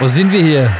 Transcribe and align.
Wo 0.00 0.08
sind 0.08 0.32
wir 0.32 0.42
hier? 0.42 0.70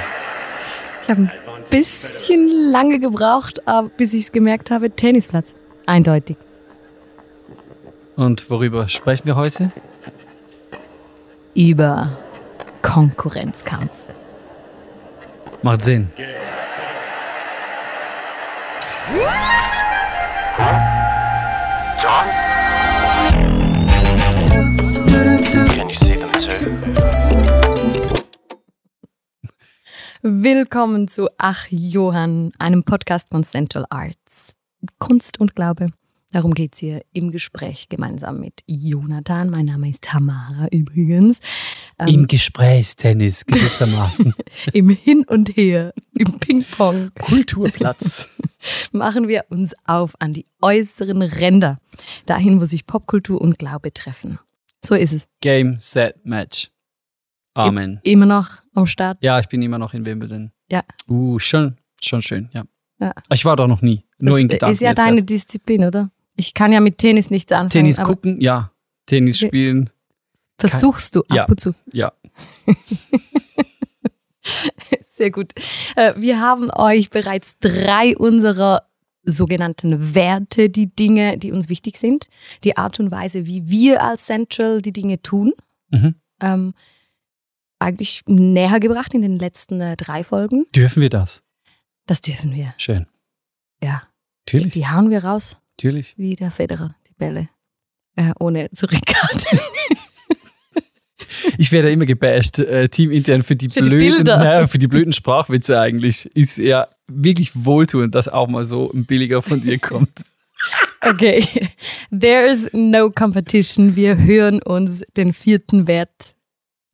Ich 1.03 1.09
habe 1.09 1.23
ein 1.23 1.33
bisschen 1.71 2.47
lange 2.49 2.99
gebraucht, 2.99 3.61
bis 3.97 4.13
ich 4.13 4.25
es 4.25 4.33
gemerkt 4.33 4.71
habe, 4.71 4.91
Tennisplatz. 4.91 5.55
Eindeutig. 5.87 6.37
Und 8.17 8.51
worüber 8.51 8.89
sprechen 8.89 9.27
wir 9.27 9.37
heute? 9.37 9.71
Über 11.55 12.19
Konkurrenzkampf. 12.95 13.91
Macht 15.63 15.83
Sinn. 15.83 16.13
Willkommen 30.23 31.09
zu 31.09 31.29
Ach 31.37 31.67
Johann, 31.71 32.53
einem 32.61 32.85
Podcast 32.85 33.31
von 33.31 33.43
Central 33.43 33.87
Arts. 33.91 34.55
Kunst 35.01 35.41
und 35.41 35.57
Glaube. 35.57 35.89
Darum 36.35 36.53
geht 36.53 36.75
es 36.75 36.81
hier 36.81 37.03
im 37.13 37.31
Gespräch 37.31 37.89
gemeinsam 37.89 38.41
mit 38.41 38.65
Jonathan. 38.67 39.51
Mein 39.51 39.67
Name 39.67 39.89
ist 39.89 40.03
Tamara 40.03 40.67
übrigens. 40.73 41.39
Ähm, 41.97 42.09
Im 42.09 42.27
Gesprächstennis 42.27 43.47
gewissermaßen. 43.47 44.35
Im 44.73 44.89
Hin 44.89 45.25
und 45.29 45.57
Her, 45.57 45.95
im 46.19 46.41
Ping-Pong 46.41 47.13
Kulturplatz. 47.21 48.31
machen 48.93 49.29
wir 49.29 49.45
uns 49.51 49.75
auf 49.85 50.15
an 50.19 50.33
die 50.33 50.47
äußeren 50.61 51.23
Ränder. 51.23 51.79
Dahin, 52.27 52.61
wo 52.61 52.65
sich 52.65 52.85
Popkultur 52.85 53.41
und 53.41 53.57
Glaube 53.57 53.93
treffen. 53.93 54.41
So 54.85 54.97
ist 54.97 55.13
es. 55.13 55.29
Game, 55.41 55.77
Set, 55.79 56.17
Match. 56.25 56.73
Amen. 57.55 58.01
Immer 58.03 58.27
noch 58.27 58.49
am 58.75 58.89
Start. 58.89 59.19
Ja, 59.21 59.39
ich 59.39 59.47
bin 59.47 59.63
immer 59.63 59.79
noch 59.79 59.95
in 59.95 60.05
Wimbledon. 60.05 60.51
Ja. 60.69 60.83
Uh, 61.09 61.39
schon, 61.39 61.77
schon 62.03 62.23
schön, 62.23 62.51
ja. 62.53 62.65
Ja. 62.99 63.13
Ich 63.31 63.45
war 63.45 63.55
da 63.55 63.69
noch 63.69 63.83
nie. 63.83 64.05
Nur 64.19 64.39
in 64.39 64.49
das 64.49 64.57
Gedanken. 64.57 64.73
ist 64.73 64.81
ja 64.81 64.95
deine 64.95 65.17
grad. 65.19 65.31
Disziplin, 65.31 65.85
oder? 65.85 66.11
Ich 66.37 66.55
kann 66.55 66.73
ja 66.73 66.81
mit 66.81 66.99
Tennis 66.99 67.31
nichts 67.31 67.53
anfangen. 67.53 67.71
Tennis 67.71 67.99
gucken, 68.01 68.41
ja. 68.41 68.71
Tennis 69.07 69.39
spielen, 69.39 69.91
Versuchst 70.59 71.15
du 71.17 71.21
ab 71.23 71.27
Ja. 71.37 71.45
und 71.47 71.61
zu. 71.61 71.75
ja. 71.93 72.13
Sehr 75.11 75.31
gut. 75.31 75.53
Äh, 75.97 76.15
Wir 76.17 76.41
haben 76.41 76.71
euch 76.71 77.11
bereits 77.11 77.59
drei 77.59 78.17
unserer 78.17 78.83
sogenannten 79.25 80.15
Werte, 80.15 80.69
die 80.69 80.95
Dinge, 80.95 81.39
die 81.39 81.53
uns 81.53 81.69
wichtig 81.69 81.97
sind, 81.97 82.27
die 82.63 82.77
Art 82.77 83.01
und 83.01 83.11
Weise, 83.11 83.47
wie 83.47 83.69
wir 83.69 84.03
als 84.03 84.27
Central 84.27 84.83
die 84.83 84.93
Dinge 84.93 85.23
tun, 85.23 85.53
Mhm. 85.91 86.15
ähm, 86.43 86.75
eigentlich 87.79 88.23
näher 88.27 88.81
gebracht 88.81 89.15
in 89.15 89.23
den 89.23 89.39
letzten 89.39 89.81
äh, 89.81 89.97
drei 89.97 90.25
Folgen. 90.25 90.67
Dürfen 90.75 91.01
wir 91.03 91.11
das? 91.11 91.43
Das 92.07 92.21
dürfen 92.21 92.53
wir. 92.55 92.75
Schön. 92.77 93.07
Ja. 93.83 94.03
Natürlich, 94.47 94.75
Die 94.75 94.87
hauen 94.89 95.09
wir 95.11 95.25
raus, 95.25 95.59
natürlich. 95.77 96.15
wie 96.17 96.37
der 96.37 96.51
Federer, 96.51 96.95
die 97.09 97.15
Bälle. 97.15 97.49
Äh, 98.17 98.33
ohne 98.39 98.71
Zurückkarte. 98.73 99.59
Ich 101.59 101.73
werde 101.73 101.91
immer 101.91 102.07
gebasht, 102.07 102.59
äh, 102.59 102.89
teamintern 102.89 103.43
für 103.43 103.57
die 103.57 103.69
Für 103.69 103.83
die 103.83 103.91
blöden, 103.91 104.17
Bilder. 104.17 104.37
naja, 104.39 104.67
für 104.67 104.79
die 104.79 104.89
blöden 104.89 105.13
Sprachwitze 105.13 105.79
eigentlich. 105.79 106.27
Ist 106.35 106.59
ja 106.59 106.89
wirklich 107.07 107.53
wohltuend, 107.55 108.15
dass 108.15 108.29
auch 108.29 108.49
mal 108.49 108.65
so 108.65 108.91
ein 108.93 109.05
billiger 109.05 109.43
von 109.43 109.61
dir 109.61 109.79
kommt. 109.79 110.11
Okay, 111.07 111.45
there's 112.11 112.71
no 112.73 113.11
competition. 113.11 113.95
Wir 113.95 114.17
hören 114.17 114.63
uns 114.63 115.05
den 115.15 115.35
vierten 115.35 115.87
Wert, 115.87 116.35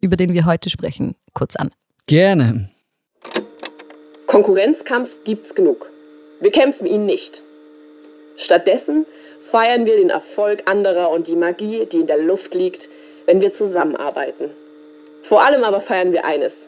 über 0.00 0.16
den 0.16 0.33
wir 0.33 0.47
heute 0.47 0.71
sprechen, 0.71 1.15
kurz 1.34 1.54
an. 1.54 1.71
Gerne. 2.06 2.71
Konkurrenzkampf 4.27 5.10
gibt's 5.25 5.54
genug. 5.54 5.87
Wir 6.41 6.50
kämpfen 6.50 6.87
ihn 6.87 7.06
nicht. 7.06 7.41
Stattdessen 8.41 9.05
feiern 9.43 9.84
wir 9.84 9.97
den 9.97 10.09
Erfolg 10.09 10.62
anderer 10.65 11.11
und 11.11 11.27
die 11.27 11.37
Magie, 11.37 11.84
die 11.84 11.99
in 11.99 12.06
der 12.06 12.19
Luft 12.19 12.55
liegt, 12.55 12.89
wenn 13.27 13.43
wir 13.43 13.53
zusammenarbeiten. 13.53 14.51
Vor 15.25 15.45
allem 15.45 15.62
aber 15.62 15.83
feiern 15.83 16.12
wir 16.12 16.25
eines. 16.25 16.67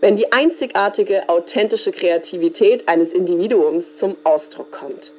Wenn 0.00 0.16
die 0.16 0.32
einzigartige, 0.32 1.28
authentische 1.28 1.90
Kreativität 1.90 2.88
eines 2.88 3.12
Individuums 3.12 3.96
zum 3.96 4.16
Ausdruck 4.22 4.70
kommt. 4.70 5.10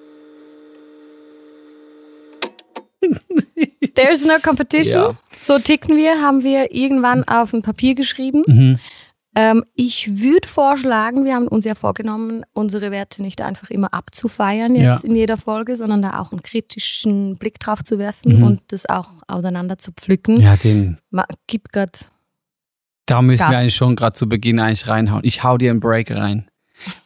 There's 3.95 4.25
no 4.25 4.39
competition. 4.41 5.03
Ja. 5.03 5.15
So 5.39 5.59
ticken 5.59 5.97
wir, 5.97 6.21
haben 6.21 6.43
wir 6.43 6.73
irgendwann 6.73 7.25
auf 7.25 7.51
ein 7.51 7.61
Papier 7.61 7.93
geschrieben. 7.93 8.43
Mhm. 8.47 8.79
Ähm, 9.33 9.63
ich 9.75 10.19
würde 10.19 10.45
vorschlagen, 10.47 11.23
wir 11.23 11.35
haben 11.35 11.47
uns 11.47 11.63
ja 11.63 11.73
vorgenommen, 11.73 12.43
unsere 12.53 12.91
Werte 12.91 13.21
nicht 13.21 13.41
einfach 13.41 13.69
immer 13.69 13.93
abzufeiern 13.93 14.75
jetzt 14.75 15.03
Ja. 15.03 15.09
in 15.09 15.15
jeder 15.15 15.37
Folge, 15.37 15.77
sondern 15.77 16.01
da 16.01 16.19
auch 16.19 16.31
einen 16.33 16.43
kritischen 16.43 17.37
Blick 17.37 17.57
drauf 17.59 17.81
zu 17.81 17.97
werfen 17.97 18.39
Mhm. 18.39 18.43
und 18.43 18.61
das 18.67 18.85
auch 18.89 19.23
auseinander 19.27 19.77
zu 19.77 19.93
pflücken. 19.93 20.41
Ja, 20.41 20.57
den, 20.57 20.97
Ma- 21.11 21.25
Gib 21.47 21.71
grad 21.71 22.11
da 23.05 23.21
müssen 23.21 23.43
Gas. 23.43 23.51
wir 23.51 23.57
eigentlich 23.59 23.75
schon 23.75 23.95
gerade 23.95 24.13
zu 24.13 24.27
Beginn 24.27 24.59
eigentlich 24.59 24.87
reinhauen. 24.89 25.21
Ich 25.23 25.43
hau 25.43 25.57
dir 25.57 25.71
einen 25.71 25.79
Break 25.79 26.11
rein. 26.11 26.49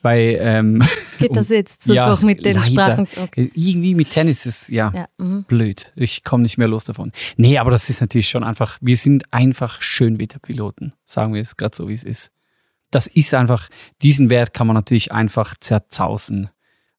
Weil, 0.02 0.38
ähm, 0.40 0.84
Geht 1.20 1.36
das 1.36 1.50
jetzt 1.50 1.84
so 1.84 1.94
Ja, 1.94 2.06
durch 2.08 2.24
mit 2.24 2.46
den 2.46 2.56
leider. 2.56 2.66
Sprachen? 2.66 3.08
Okay. 3.18 3.52
irgendwie 3.54 3.96
mit 3.96 4.10
Tennis 4.10 4.46
ist, 4.46 4.70
ja, 4.70 4.92
Ja, 4.94 5.08
mhm. 5.18 5.44
blöd. 5.44 5.94
Ich 5.96 6.24
komme 6.24 6.44
nicht 6.44 6.58
mehr 6.58 6.68
los 6.68 6.86
davon. 6.86 7.12
Nee, 7.38 7.58
aber 7.58 7.72
das 7.72 7.90
ist 7.90 8.02
natürlich 8.02 8.30
schon 8.30 8.44
einfach, 8.44 8.78
wir 8.82 8.98
sind 8.98 9.32
einfach 9.32 9.82
Schönwetterpiloten, 9.82 10.94
sagen 11.06 11.34
wir 11.34 11.42
es 11.42 11.58
gerade 11.58 11.76
so, 11.76 11.88
wie 11.88 11.94
es 11.94 12.04
ist. 12.04 12.32
Das 12.92 13.08
ist 13.08 13.34
einfach, 13.34 13.70
diesen 14.02 14.30
Wert 14.30 14.54
kann 14.54 14.68
man 14.68 14.76
natürlich 14.76 15.12
einfach 15.12 15.56
zerzausen. 15.60 16.50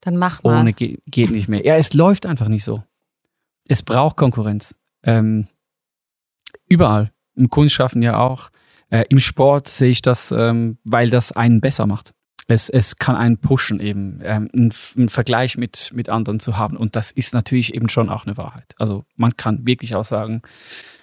Dann 0.00 0.16
mach 0.16 0.42
mal. 0.42 0.60
Ohne 0.60 0.72
ge 0.72 0.98
geht 1.06 1.31
nicht 1.31 1.48
mehr. 1.48 1.65
Ja, 1.65 1.76
es 1.76 1.94
läuft 1.94 2.26
einfach 2.26 2.48
nicht 2.48 2.65
so. 2.65 2.82
Es 3.69 3.82
braucht 3.82 4.16
Konkurrenz. 4.16 4.75
Ähm, 5.03 5.48
überall. 6.69 7.12
Im 7.34 7.50
Kunstschaffen 7.50 8.03
ja 8.03 8.19
auch. 8.19 8.50
Äh, 8.91 9.04
Im 9.09 9.19
Sport 9.19 9.69
sehe 9.69 9.91
ich 9.91 10.03
das, 10.03 10.32
ähm, 10.32 10.78
weil 10.84 11.10
das 11.10 11.32
einen 11.32 11.60
besser 11.60 11.86
macht. 11.86 12.15
Es, 12.49 12.69
es 12.69 12.97
kann 12.97 13.17
einen 13.17 13.39
pushen, 13.39 13.81
eben 13.81 14.21
ähm, 14.23 14.49
einen, 14.53 14.73
einen 14.97 15.09
Vergleich 15.09 15.59
mit, 15.59 15.91
mit 15.95 16.09
anderen 16.09 16.39
zu 16.39 16.57
haben. 16.57 16.77
Und 16.77 16.95
das 16.95 17.11
ist 17.11 17.34
natürlich 17.34 17.75
eben 17.75 17.89
schon 17.89 18.09
auch 18.09 18.25
eine 18.25 18.37
Wahrheit. 18.37 18.75
Also 18.79 19.05
man 19.17 19.37
kann 19.37 19.67
wirklich 19.67 19.97
auch 19.97 20.05
sagen, 20.05 20.43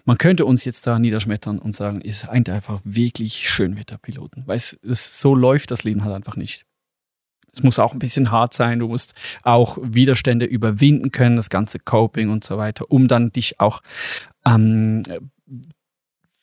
man 0.06 0.18
könnte 0.18 0.46
uns 0.46 0.66
jetzt 0.66 0.88
da 0.88 1.00
niederschmettern 1.00 1.60
und 1.60 1.76
sagen, 1.76 2.02
ihr 2.02 2.14
seid 2.14 2.50
einfach 2.50 2.82
wirklich 2.84 3.50
Schönwetterpiloten. 3.50 4.44
Weil 4.46 4.58
es, 4.58 4.78
es, 4.84 5.20
so 5.20 5.36
läuft 5.36 5.72
das 5.72 5.84
Leben 5.84 6.04
halt 6.04 6.16
einfach 6.16 6.36
nicht. 6.36 6.66
Es 7.56 7.62
muss 7.62 7.78
auch 7.78 7.94
ein 7.94 8.00
bisschen 8.00 8.32
hart 8.32 8.54
sein. 8.54 8.80
Du 8.80 8.88
musst 8.88 9.14
auch 9.44 9.78
Widerstände 9.82 10.46
überwinden 10.46 11.12
können, 11.12 11.36
das 11.36 11.50
ganze 11.50 11.78
Coping 11.78 12.30
und 12.30 12.44
so 12.44 12.58
weiter, 12.58 12.90
um 12.90 13.08
dann 13.08 13.32
dich 13.32 13.60
auch 13.60 13.82
ähm, 14.46 15.04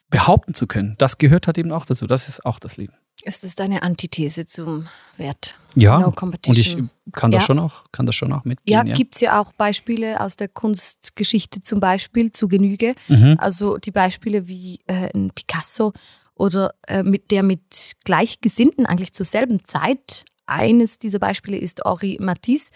behaupten 0.08 0.54
zu 0.54 0.66
können. 0.66 0.94
Das 0.98 1.18
gehört 1.18 1.46
halt 1.46 1.58
eben 1.58 1.72
auch 1.72 1.84
dazu. 1.84 2.06
Das 2.06 2.28
ist 2.28 2.46
auch 2.46 2.58
das 2.58 2.76
Leben. 2.76 2.94
Ist 3.24 3.44
das 3.44 3.54
deine 3.54 3.82
Antithese 3.82 4.46
zum 4.46 4.86
Wert? 5.16 5.56
Ja, 5.74 5.98
No 6.00 6.08
und 6.08 6.58
ich 6.58 6.76
kann 7.12 7.30
das 7.30 7.42
Ja. 7.42 7.46
schon 7.46 7.58
auch, 7.58 7.84
kann 7.92 8.06
das 8.06 8.16
schon 8.16 8.32
auch 8.32 8.44
Ja, 8.44 8.48
mitgehen. 8.48 8.86
Ja, 8.86 8.94
gibt 8.94 9.14
es 9.14 9.20
ja 9.20 9.40
auch 9.40 9.52
Beispiele 9.52 10.20
aus 10.20 10.36
der 10.36 10.48
Kunstgeschichte 10.48 11.60
zum 11.60 11.80
Beispiel 11.80 12.32
zu 12.32 12.48
Genüge. 12.48 12.94
Mhm. 13.08 13.36
Also 13.38 13.78
die 13.78 13.90
Beispiele 13.92 14.48
wie 14.48 14.80
äh, 14.86 15.10
ein 15.14 15.30
Picasso 15.34 15.92
oder 16.34 16.74
äh, 16.88 17.02
mit 17.02 17.30
der 17.30 17.42
mit 17.42 17.92
Gleichgesinnten 18.04 18.86
eigentlich 18.86 19.12
zur 19.12 19.26
selben 19.26 19.64
Zeit. 19.64 20.24
Eines 20.46 20.98
dieser 20.98 21.18
Beispiele 21.20 21.58
ist 21.58 21.82
Henri 21.84 22.18
Matisse, 22.20 22.70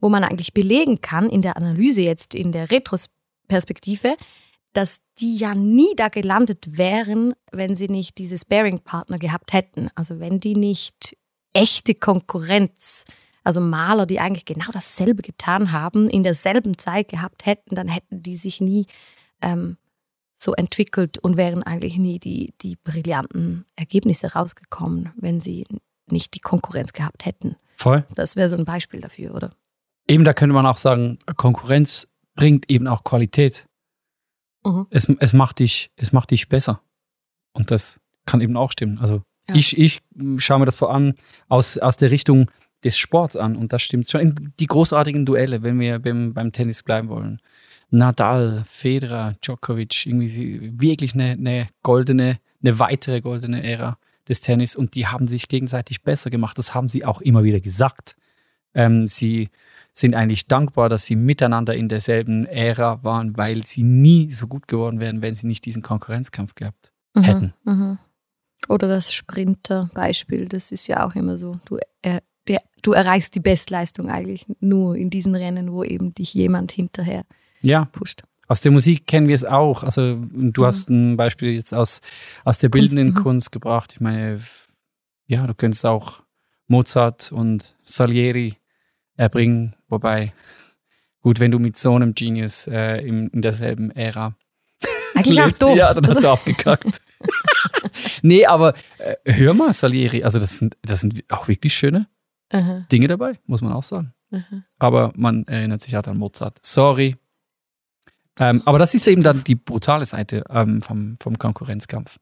wo 0.00 0.08
man 0.08 0.22
eigentlich 0.22 0.52
belegen 0.52 1.00
kann 1.00 1.28
in 1.28 1.42
der 1.42 1.56
Analyse 1.56 2.02
jetzt 2.02 2.34
in 2.34 2.52
der 2.52 2.70
Retrospektive, 2.70 4.16
dass 4.76 4.98
die 5.18 5.36
ja 5.36 5.54
nie 5.54 5.94
da 5.96 6.08
gelandet 6.08 6.76
wären, 6.76 7.34
wenn 7.50 7.74
sie 7.74 7.88
nicht 7.88 8.18
diese 8.18 8.36
Sparing-Partner 8.36 9.18
gehabt 9.18 9.54
hätten. 9.54 9.88
Also 9.94 10.20
wenn 10.20 10.38
die 10.38 10.54
nicht 10.54 11.16
echte 11.54 11.94
Konkurrenz, 11.94 13.04
also 13.42 13.60
Maler, 13.60 14.04
die 14.04 14.20
eigentlich 14.20 14.44
genau 14.44 14.70
dasselbe 14.72 15.22
getan 15.22 15.72
haben, 15.72 16.08
in 16.08 16.22
derselben 16.22 16.76
Zeit 16.76 17.08
gehabt 17.08 17.46
hätten, 17.46 17.74
dann 17.74 17.88
hätten 17.88 18.22
die 18.22 18.36
sich 18.36 18.60
nie 18.60 18.86
ähm, 19.40 19.78
so 20.34 20.52
entwickelt 20.52 21.18
und 21.18 21.38
wären 21.38 21.62
eigentlich 21.62 21.96
nie 21.96 22.18
die, 22.18 22.52
die 22.60 22.76
brillanten 22.76 23.64
Ergebnisse 23.76 24.34
rausgekommen, 24.34 25.12
wenn 25.16 25.40
sie 25.40 25.66
nicht 26.10 26.34
die 26.34 26.40
Konkurrenz 26.40 26.92
gehabt 26.92 27.24
hätten. 27.24 27.56
Voll. 27.76 28.04
Das 28.14 28.36
wäre 28.36 28.50
so 28.50 28.56
ein 28.56 28.66
Beispiel 28.66 29.00
dafür, 29.00 29.34
oder? 29.34 29.52
Eben, 30.06 30.24
da 30.24 30.34
könnte 30.34 30.54
man 30.54 30.66
auch 30.66 30.76
sagen, 30.76 31.18
Konkurrenz 31.36 32.06
bringt 32.34 32.70
eben 32.70 32.86
auch 32.86 33.04
Qualität. 33.04 33.66
Mhm. 34.66 34.86
Es, 34.90 35.08
es, 35.20 35.32
macht 35.32 35.58
dich, 35.60 35.90
es 35.96 36.12
macht 36.12 36.30
dich 36.30 36.48
besser. 36.48 36.80
Und 37.52 37.70
das 37.70 38.00
kann 38.26 38.40
eben 38.40 38.56
auch 38.56 38.72
stimmen. 38.72 38.98
Also 38.98 39.22
Ja. 39.48 39.54
ich, 39.54 39.78
ich 39.78 40.02
schaue 40.38 40.58
mir 40.58 40.64
das 40.66 40.76
vor 40.76 40.92
allem 40.92 41.14
aus, 41.48 41.78
aus 41.78 41.96
der 41.96 42.10
Richtung 42.10 42.50
des 42.84 42.98
Sports 42.98 43.36
an 43.36 43.56
und 43.56 43.72
das 43.72 43.82
stimmt 43.82 44.10
schon. 44.10 44.52
Die 44.60 44.66
großartigen 44.66 45.24
Duelle, 45.24 45.62
wenn 45.62 45.80
wir 45.80 45.98
beim, 45.98 46.34
beim 46.34 46.52
Tennis 46.52 46.82
bleiben 46.82 47.08
wollen. 47.08 47.40
Nadal, 47.90 48.64
Federer, 48.66 49.34
Djokovic, 49.44 50.06
irgendwie 50.06 50.72
wirklich 50.80 51.14
eine, 51.14 51.32
eine 51.32 51.68
goldene, 51.82 52.38
eine 52.62 52.78
weitere 52.78 53.20
goldene 53.20 53.62
Ära 53.62 53.98
des 54.28 54.40
Tennis 54.40 54.74
und 54.74 54.94
die 54.96 55.06
haben 55.06 55.28
sich 55.28 55.48
gegenseitig 55.48 56.02
besser 56.02 56.30
gemacht. 56.30 56.58
Das 56.58 56.74
haben 56.74 56.88
sie 56.88 57.04
auch 57.04 57.20
immer 57.20 57.44
wieder 57.44 57.60
gesagt. 57.60 58.16
Ähm, 58.74 59.06
sie 59.06 59.48
sind 59.98 60.14
eigentlich 60.14 60.46
dankbar, 60.46 60.88
dass 60.88 61.06
sie 61.06 61.16
miteinander 61.16 61.74
in 61.74 61.88
derselben 61.88 62.44
Ära 62.44 63.02
waren, 63.02 63.36
weil 63.36 63.64
sie 63.64 63.82
nie 63.82 64.30
so 64.32 64.46
gut 64.46 64.68
geworden 64.68 65.00
wären, 65.00 65.22
wenn 65.22 65.34
sie 65.34 65.46
nicht 65.46 65.64
diesen 65.64 65.82
Konkurrenzkampf 65.82 66.54
gehabt 66.54 66.92
hätten. 67.18 67.54
Mhm. 67.64 67.98
Oder 68.68 68.88
das 68.88 69.14
Sprinter-Beispiel, 69.14 70.46
das 70.48 70.70
ist 70.70 70.86
ja 70.86 71.06
auch 71.06 71.14
immer 71.14 71.38
so. 71.38 71.58
Du, 71.64 71.78
äh, 72.02 72.20
der, 72.46 72.62
du 72.82 72.92
erreichst 72.92 73.34
die 73.34 73.40
Bestleistung 73.40 74.10
eigentlich 74.10 74.44
nur 74.60 74.96
in 74.96 75.08
diesen 75.08 75.34
Rennen, 75.34 75.72
wo 75.72 75.82
eben 75.82 76.14
dich 76.14 76.34
jemand 76.34 76.72
hinterher 76.72 77.24
Ja, 77.62 77.86
pusht. 77.86 78.22
aus 78.48 78.60
der 78.60 78.72
Musik 78.72 79.06
kennen 79.06 79.28
wir 79.28 79.34
es 79.34 79.46
auch. 79.46 79.82
Also 79.82 80.18
du 80.30 80.66
hast 80.66 80.90
ein 80.90 81.16
Beispiel 81.16 81.52
jetzt 81.52 81.72
aus, 81.72 82.00
aus 82.44 82.58
der 82.58 82.68
Kunst, 82.68 82.94
bildenden 82.94 83.14
mhm. 83.14 83.22
Kunst 83.22 83.50
gebracht. 83.50 83.94
Ich 83.94 84.00
meine, 84.00 84.40
ja, 85.26 85.46
du 85.46 85.54
könntest 85.54 85.86
auch 85.86 86.22
Mozart 86.66 87.32
und 87.32 87.76
Salieri 87.82 88.56
erbringen, 89.16 89.74
wobei, 89.88 90.32
gut, 91.20 91.40
wenn 91.40 91.50
du 91.50 91.58
mit 91.58 91.76
so 91.76 91.94
einem 91.94 92.14
Genius 92.14 92.66
äh, 92.66 92.98
in, 92.98 93.28
in 93.28 93.42
derselben 93.42 93.90
Ära 93.90 94.36
Eigentlich 95.16 95.40
auch 95.40 95.58
doof. 95.58 95.76
ja, 95.76 95.94
dann 95.94 96.06
hast 96.08 96.22
du 96.22 96.28
abgekackt. 96.28 97.00
nee, 98.22 98.44
aber 98.44 98.74
äh, 98.98 99.16
hör 99.24 99.54
mal, 99.54 99.72
Salieri, 99.72 100.22
also 100.22 100.38
das 100.38 100.58
sind, 100.58 100.76
das 100.82 101.00
sind 101.00 101.24
auch 101.30 101.48
wirklich 101.48 101.74
schöne 101.74 102.06
Aha, 102.50 102.86
Dinge 102.92 103.08
dabei, 103.08 103.38
muss 103.46 103.62
man 103.62 103.72
auch 103.72 103.82
sagen. 103.82 104.12
aha. 104.30 104.62
Aber 104.78 105.12
man 105.16 105.46
erinnert 105.46 105.80
sich 105.80 105.94
halt 105.94 106.08
an 106.08 106.18
Mozart. 106.18 106.58
Sorry. 106.62 107.16
Ähm, 108.38 108.62
aber 108.66 108.78
das 108.78 108.94
ist 108.94 109.06
eben 109.06 109.22
dann 109.22 109.42
die 109.44 109.54
brutale 109.54 110.04
Seite 110.04 110.44
ähm, 110.50 110.82
vom, 110.82 111.16
vom 111.20 111.38
Konkurrenzkampf. 111.38 112.18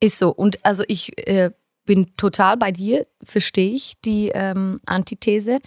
Ist 0.00 0.18
so. 0.18 0.30
Und 0.30 0.64
also 0.64 0.84
ich 0.88 1.18
äh, 1.28 1.50
bin 1.88 2.14
total 2.16 2.58
bei 2.58 2.70
dir, 2.70 3.06
verstehe 3.22 3.72
ich 3.72 3.94
die 4.04 4.30
ähm, 4.34 4.78
Antithese. 4.84 5.58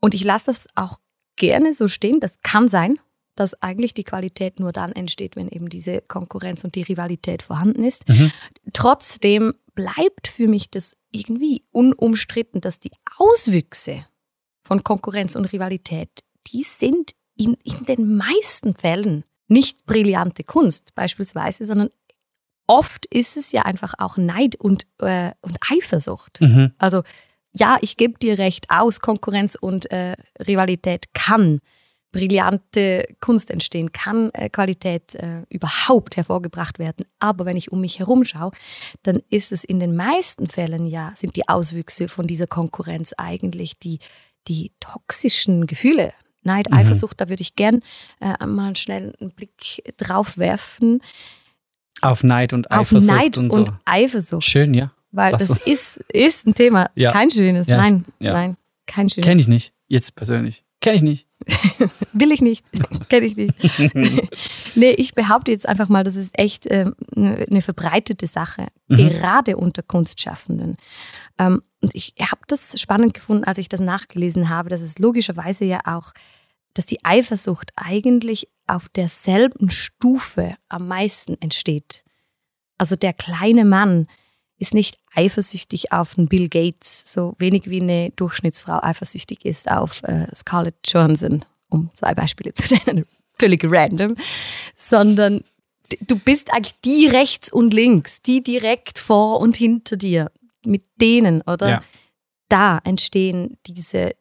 Und 0.00 0.14
ich 0.14 0.22
lasse 0.22 0.46
das 0.46 0.68
auch 0.76 0.98
gerne 1.34 1.74
so 1.74 1.88
stehen. 1.88 2.20
Das 2.20 2.38
kann 2.42 2.68
sein, 2.68 3.00
dass 3.34 3.60
eigentlich 3.60 3.92
die 3.92 4.04
Qualität 4.04 4.60
nur 4.60 4.70
dann 4.70 4.92
entsteht, 4.92 5.34
wenn 5.34 5.48
eben 5.48 5.68
diese 5.68 6.02
Konkurrenz 6.02 6.62
und 6.62 6.76
die 6.76 6.82
Rivalität 6.82 7.42
vorhanden 7.42 7.82
ist. 7.82 8.08
Mhm. 8.08 8.30
Trotzdem 8.72 9.54
bleibt 9.74 10.28
für 10.28 10.46
mich 10.46 10.70
das 10.70 10.96
irgendwie 11.10 11.62
unumstritten, 11.72 12.60
dass 12.60 12.78
die 12.78 12.92
Auswüchse 13.16 14.06
von 14.62 14.84
Konkurrenz 14.84 15.34
und 15.34 15.46
Rivalität, 15.46 16.10
die 16.46 16.62
sind 16.62 17.10
in, 17.34 17.54
in 17.64 17.86
den 17.86 18.16
meisten 18.16 18.74
Fällen 18.74 19.24
nicht 19.48 19.84
brillante 19.84 20.44
Kunst 20.44 20.94
beispielsweise, 20.94 21.64
sondern 21.64 21.90
oft 22.70 23.04
ist 23.06 23.36
es 23.36 23.50
ja 23.50 23.62
einfach 23.62 23.94
auch 23.98 24.16
Neid 24.16 24.54
und, 24.54 24.86
äh, 25.00 25.32
und 25.40 25.58
Eifersucht. 25.68 26.40
Mhm. 26.40 26.72
Also 26.78 27.02
ja, 27.52 27.78
ich 27.80 27.96
gebe 27.96 28.16
dir 28.16 28.38
recht, 28.38 28.66
aus 28.70 29.00
Konkurrenz 29.00 29.56
und 29.60 29.90
äh, 29.90 30.14
Rivalität 30.46 31.12
kann 31.12 31.60
brillante 32.12 33.06
Kunst 33.20 33.50
entstehen, 33.50 33.90
kann 33.90 34.30
äh, 34.34 34.48
Qualität 34.48 35.16
äh, 35.16 35.42
überhaupt 35.48 36.16
hervorgebracht 36.16 36.78
werden. 36.78 37.06
Aber 37.18 37.44
wenn 37.44 37.56
ich 37.56 37.72
um 37.72 37.80
mich 37.80 37.98
herum 37.98 38.24
schaue, 38.24 38.52
dann 39.02 39.20
ist 39.30 39.50
es 39.50 39.64
in 39.64 39.80
den 39.80 39.96
meisten 39.96 40.46
Fällen 40.46 40.86
ja, 40.86 41.12
sind 41.16 41.34
die 41.34 41.48
Auswüchse 41.48 42.06
von 42.06 42.28
dieser 42.28 42.46
Konkurrenz 42.46 43.14
eigentlich 43.16 43.80
die, 43.80 43.98
die 44.46 44.70
toxischen 44.78 45.66
Gefühle. 45.66 46.12
Neid, 46.42 46.70
Mhm. 46.70 46.76
Eifersucht, 46.78 47.20
da 47.20 47.28
würde 47.28 47.42
ich 47.42 47.56
gern 47.56 47.82
äh, 48.20 48.46
mal 48.46 48.76
schnell 48.76 49.12
einen 49.20 49.32
Blick 49.32 49.82
drauf 49.96 50.38
werfen. 50.38 51.02
Auf 52.00 52.22
Neid 52.24 52.52
und 52.52 52.70
Auf 52.70 52.92
Eifersucht 52.92 53.08
Neid 53.16 53.38
und 53.38 53.52
und, 53.52 53.66
so. 53.66 53.72
Eifersucht. 53.84 54.44
Schön, 54.44 54.74
ja. 54.74 54.92
Weil 55.12 55.38
so. 55.40 55.54
das 55.54 55.62
ist, 55.66 55.96
ist 56.12 56.46
ein 56.46 56.54
Thema, 56.54 56.90
Ja. 56.94 57.12
kein 57.12 57.30
schönes. 57.30 57.66
Ja, 57.66 57.76
nein, 57.78 58.04
ja. 58.20 58.32
nein, 58.32 58.56
kein 58.86 59.08
schönes. 59.10 59.26
Kenne 59.26 59.40
ich 59.40 59.48
nicht. 59.48 59.72
Jetzt 59.88 60.14
persönlich. 60.14 60.64
Kenne 60.80 60.96
ich 60.96 61.02
nicht. 61.02 61.26
Will 62.12 62.32
ich 62.32 62.40
nicht. 62.40 62.64
Kenne 63.08 63.26
ich 63.26 63.36
nicht. 63.36 63.54
nee, 64.74 64.90
ich 64.92 65.14
behaupte 65.14 65.50
jetzt 65.52 65.68
einfach 65.68 65.88
mal, 65.88 66.04
das 66.04 66.16
ist 66.16 66.38
echt 66.38 66.66
ähm, 66.70 66.94
eine 67.16 67.46
eine 67.50 67.62
verbreitete 67.62 68.26
Sache, 68.26 68.66
Mhm. 68.88 68.96
gerade 69.10 69.56
unter 69.56 69.82
Kunstschaffenden. 69.82 70.76
Ähm, 71.38 71.62
und 71.82 71.94
ich 71.94 72.14
habe 72.20 72.40
das 72.48 72.80
spannend 72.80 73.14
gefunden, 73.14 73.44
als 73.44 73.58
ich 73.58 73.68
das 73.68 73.80
nachgelesen 73.80 74.48
habe, 74.48 74.68
dass 74.68 74.80
es 74.80 74.98
logischerweise 74.98 75.64
ja 75.64 75.80
auch, 75.84 76.12
dass 76.74 76.86
die 76.86 77.04
Eifersucht 77.04 77.72
eigentlich 77.76 78.48
auf 78.66 78.88
derselben 78.88 79.70
Stufe 79.70 80.56
am 80.68 80.88
meisten 80.88 81.40
entsteht. 81.40 82.04
Also 82.78 82.96
der 82.96 83.12
kleine 83.12 83.64
Mann 83.64 84.06
ist 84.58 84.74
nicht 84.74 84.98
eifersüchtig 85.14 85.92
auf 85.92 86.16
einen 86.16 86.28
Bill 86.28 86.48
Gates, 86.48 87.02
so 87.06 87.34
wenig 87.38 87.68
wie 87.68 87.80
eine 87.80 88.10
Durchschnittsfrau 88.10 88.80
eifersüchtig 88.82 89.44
ist 89.44 89.70
auf 89.70 90.02
äh, 90.04 90.26
Scarlett 90.34 90.76
Johansson, 90.84 91.44
um 91.70 91.90
zwei 91.94 92.14
Beispiele 92.14 92.52
zu 92.52 92.74
nennen, 92.86 93.06
völlig 93.38 93.64
random, 93.64 94.16
sondern 94.76 95.42
du 96.00 96.18
bist 96.18 96.52
eigentlich 96.52 96.78
die 96.84 97.06
rechts 97.06 97.50
und 97.50 97.72
links, 97.72 98.22
die 98.22 98.42
direkt 98.42 98.98
vor 98.98 99.40
und 99.40 99.56
hinter 99.56 99.96
dir, 99.96 100.30
mit 100.64 100.84
denen, 101.00 101.42
oder? 101.42 101.68
Ja. 101.68 101.80
Da 102.48 102.80
entstehen 102.84 103.56
diese, 103.66 104.12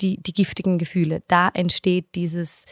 die, 0.00 0.22
die 0.22 0.32
giftigen 0.32 0.78
Gefühle, 0.78 1.22
da 1.28 1.48
entsteht 1.52 2.14
dieses 2.14 2.64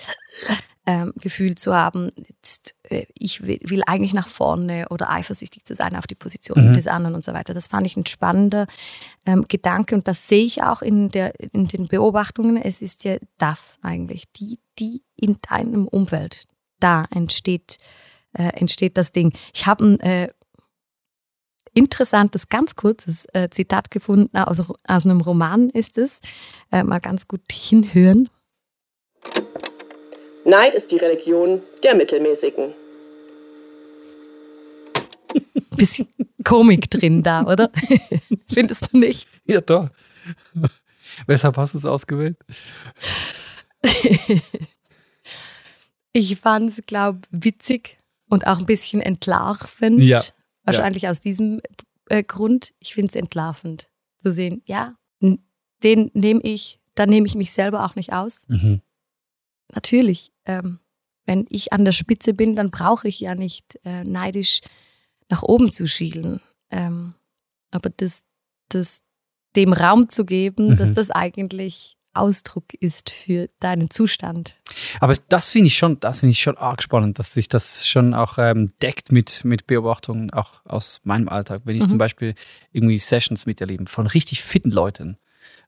ähm, 0.86 1.12
Gefühl 1.16 1.54
zu 1.54 1.74
haben, 1.74 2.10
jetzt, 2.16 2.74
äh, 2.88 3.04
ich 3.14 3.42
will, 3.42 3.60
will 3.62 3.82
eigentlich 3.86 4.14
nach 4.14 4.28
vorne 4.28 4.88
oder 4.88 5.10
eifersüchtig 5.10 5.64
zu 5.64 5.74
sein 5.74 5.94
auf 5.94 6.06
die 6.06 6.14
Position 6.14 6.68
Mhm. 6.68 6.74
des 6.74 6.86
anderen 6.86 7.14
und 7.14 7.24
so 7.24 7.32
weiter. 7.32 7.52
Das 7.54 7.68
fand 7.68 7.86
ich 7.86 7.96
ein 7.96 8.06
spannender 8.06 8.66
ähm, 9.26 9.44
Gedanke 9.46 9.94
und 9.94 10.08
das 10.08 10.26
sehe 10.26 10.44
ich 10.44 10.62
auch 10.62 10.82
in, 10.82 11.10
der, 11.10 11.38
in 11.52 11.68
den 11.68 11.86
Beobachtungen. 11.86 12.56
Es 12.56 12.82
ist 12.82 13.04
ja 13.04 13.18
das 13.38 13.78
eigentlich, 13.82 14.24
die, 14.32 14.58
die 14.78 15.02
in 15.16 15.36
deinem 15.48 15.86
Umfeld, 15.86 16.44
da 16.80 17.04
entsteht, 17.10 17.76
äh, 18.32 18.44
entsteht 18.58 18.96
das 18.96 19.12
Ding. 19.12 19.32
Ich 19.52 19.66
habe 19.66 19.84
ein 19.84 20.00
äh, 20.00 20.28
interessantes, 21.74 22.48
ganz 22.48 22.76
kurzes 22.76 23.26
äh, 23.32 23.48
Zitat 23.50 23.90
gefunden, 23.90 24.36
aus, 24.36 24.72
aus 24.86 25.06
einem 25.06 25.20
Roman 25.20 25.70
ist 25.70 25.98
es. 25.98 26.20
Äh, 26.72 26.82
mal 26.82 27.00
ganz 27.00 27.28
gut 27.28 27.42
hinhören. 27.52 28.28
Neid 30.44 30.74
ist 30.74 30.90
die 30.90 30.96
Religion 30.96 31.60
der 31.84 31.94
Mittelmäßigen. 31.94 32.72
Bisschen 35.76 36.08
Komik 36.44 36.90
drin 36.90 37.22
da, 37.22 37.44
oder? 37.44 37.70
Findest 38.52 38.92
du 38.92 38.98
nicht? 38.98 39.28
Ja, 39.44 39.60
doch. 39.60 39.90
Weshalb 41.26 41.56
hast 41.56 41.74
du 41.74 41.78
es 41.78 41.86
ausgewählt? 41.86 42.36
Ich 46.12 46.36
fand 46.36 46.70
es, 46.70 46.84
glaube 46.86 47.20
witzig 47.30 47.98
und 48.28 48.46
auch 48.46 48.58
ein 48.58 48.66
bisschen 48.66 49.00
entlarvend. 49.00 50.00
Ja, 50.00 50.22
Wahrscheinlich 50.64 51.08
aus 51.08 51.20
diesem 51.20 51.60
äh, 52.08 52.22
Grund. 52.22 52.72
Ich 52.78 52.94
finde 52.94 53.08
es 53.08 53.14
entlarvend 53.16 53.90
zu 54.18 54.30
sehen, 54.30 54.62
ja, 54.66 54.96
den 55.82 56.10
nehme 56.12 56.42
ich, 56.42 56.78
da 56.94 57.06
nehme 57.06 57.26
ich 57.26 57.34
mich 57.34 57.52
selber 57.52 57.84
auch 57.86 57.94
nicht 57.94 58.12
aus. 58.12 58.44
Mhm. 58.48 58.82
Natürlich, 59.74 60.32
ähm, 60.44 60.78
wenn 61.24 61.46
ich 61.48 61.72
an 61.72 61.84
der 61.84 61.92
Spitze 61.92 62.34
bin, 62.34 62.54
dann 62.56 62.70
brauche 62.70 63.08
ich 63.08 63.20
ja 63.20 63.34
nicht 63.34 63.78
äh, 63.84 64.04
neidisch 64.04 64.60
nach 65.30 65.42
oben 65.42 65.70
zu 65.72 65.86
schielen. 65.86 66.40
Ähm, 66.70 67.14
aber 67.70 67.88
das, 67.90 68.22
das, 68.68 69.00
dem 69.56 69.72
Raum 69.72 70.08
zu 70.08 70.24
geben, 70.26 70.70
Mhm. 70.70 70.76
dass 70.76 70.92
das 70.92 71.10
eigentlich 71.10 71.96
Ausdruck 72.14 72.74
ist 72.74 73.10
für 73.10 73.48
deinen 73.60 73.90
Zustand. 73.90 74.60
Aber 75.00 75.14
das 75.28 75.50
finde 75.50 75.68
ich 75.68 75.76
schon, 75.76 75.98
das 76.00 76.20
finde 76.20 76.32
ich 76.32 76.40
schon 76.42 76.56
arg 76.58 76.82
spannend, 76.82 77.18
dass 77.18 77.34
sich 77.34 77.48
das 77.48 77.86
schon 77.86 78.14
auch 78.14 78.38
ähm, 78.38 78.72
deckt 78.82 79.12
mit, 79.12 79.44
mit 79.44 79.66
Beobachtungen 79.66 80.30
auch 80.32 80.64
aus 80.64 81.00
meinem 81.04 81.28
Alltag. 81.28 81.62
Wenn 81.64 81.76
ich 81.76 81.84
Mhm. 81.84 81.88
zum 81.88 81.98
Beispiel 81.98 82.34
irgendwie 82.72 82.98
Sessions 82.98 83.46
miterlebe 83.46 83.86
von 83.86 84.06
richtig 84.06 84.42
fitten 84.42 84.70
Leuten, 84.70 85.18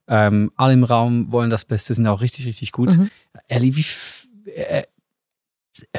ähm, 0.07 0.51
alle 0.55 0.73
im 0.73 0.83
Raum 0.83 1.31
wollen 1.31 1.49
das 1.49 1.63
Beste, 1.65 1.93
sind 1.95 2.07
auch 2.07 2.21
richtig, 2.21 2.45
richtig 2.45 2.71
gut. 2.71 2.97
Mhm. 2.97 3.09
Ehrlich, 3.47 3.75
wie 3.77 3.81
f- 3.81 4.27
äh, 4.45 4.83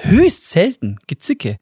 höchst 0.02 0.50
selten 0.50 0.98
Gezicke. 1.06 1.58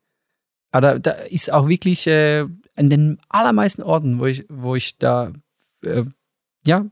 Aber 0.71 0.99
da 0.99 1.13
ist 1.13 1.53
auch 1.53 1.69
wirklich 1.69 2.07
äh, 2.07 2.47
an 2.77 2.91
den 2.91 3.21
allermeisten 3.29 3.83
Orten, 3.83 4.19
wo 4.19 4.27
ich, 4.27 4.45
wo 4.49 4.75
ich 4.75 4.99
da 4.99 5.33
äh, 5.83 6.05
ja 6.67 6.87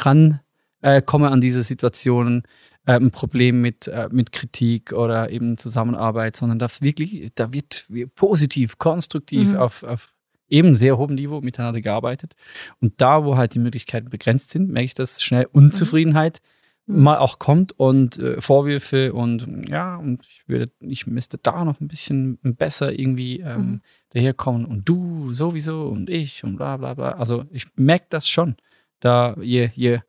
ran 0.00 0.40
äh, 0.84 1.00
komme 1.02 1.30
an 1.30 1.40
diese 1.40 1.62
Situationen, 1.62 2.42
äh, 2.86 2.92
ein 2.92 3.10
Problem 3.10 3.62
mit, 3.62 3.88
äh, 3.88 4.08
mit 4.12 4.32
Kritik 4.32 4.92
oder 4.92 5.30
eben 5.30 5.56
Zusammenarbeit, 5.56 6.36
sondern 6.36 6.58
das 6.58 6.82
wirklich, 6.82 7.30
da 7.34 7.52
wird 7.54 7.86
wie- 7.88 8.04
positiv, 8.06 8.76
konstruktiv 8.78 9.52
Mhm. 9.52 9.56
auf, 9.56 9.82
auf 9.82 10.12
eben 10.48 10.74
sehr 10.74 10.98
hohem 10.98 11.14
Niveau 11.14 11.40
miteinander 11.40 11.80
gearbeitet. 11.80 12.34
Und 12.80 13.00
da, 13.00 13.24
wo 13.24 13.36
halt 13.38 13.54
die 13.54 13.58
Möglichkeiten 13.60 14.10
begrenzt 14.10 14.50
sind, 14.50 14.68
merke 14.70 14.84
ich, 14.84 14.94
dass 14.94 15.22
schnell 15.22 15.46
Unzufriedenheit 15.52 16.40
Mhm. 16.86 17.02
mal 17.02 17.16
auch 17.16 17.38
kommt 17.38 17.72
und 17.78 18.18
äh, 18.18 18.38
Vorwürfe 18.42 19.14
und 19.14 19.66
ja, 19.66 19.96
und 19.96 20.20
ich 20.28 20.42
würde, 20.46 20.70
ich 20.80 21.06
müsste 21.06 21.38
da 21.38 21.64
noch 21.64 21.80
ein 21.80 21.88
bisschen 21.88 22.38
besser 22.42 22.92
irgendwie 22.98 23.40
ähm, 23.40 23.56
Mhm. 23.70 23.80
daherkommen 24.10 24.66
und 24.66 24.86
du 24.86 25.32
sowieso 25.32 25.86
und 25.86 26.10
ich 26.10 26.44
und 26.44 26.56
bla 26.56 26.76
bla 26.76 26.92
bla. 26.92 27.12
Also 27.12 27.46
ich 27.50 27.68
merke 27.76 28.04
das 28.10 28.28
schon. 28.28 28.56
Da 29.00 29.34
je, 29.40 29.70
je 29.74 30.00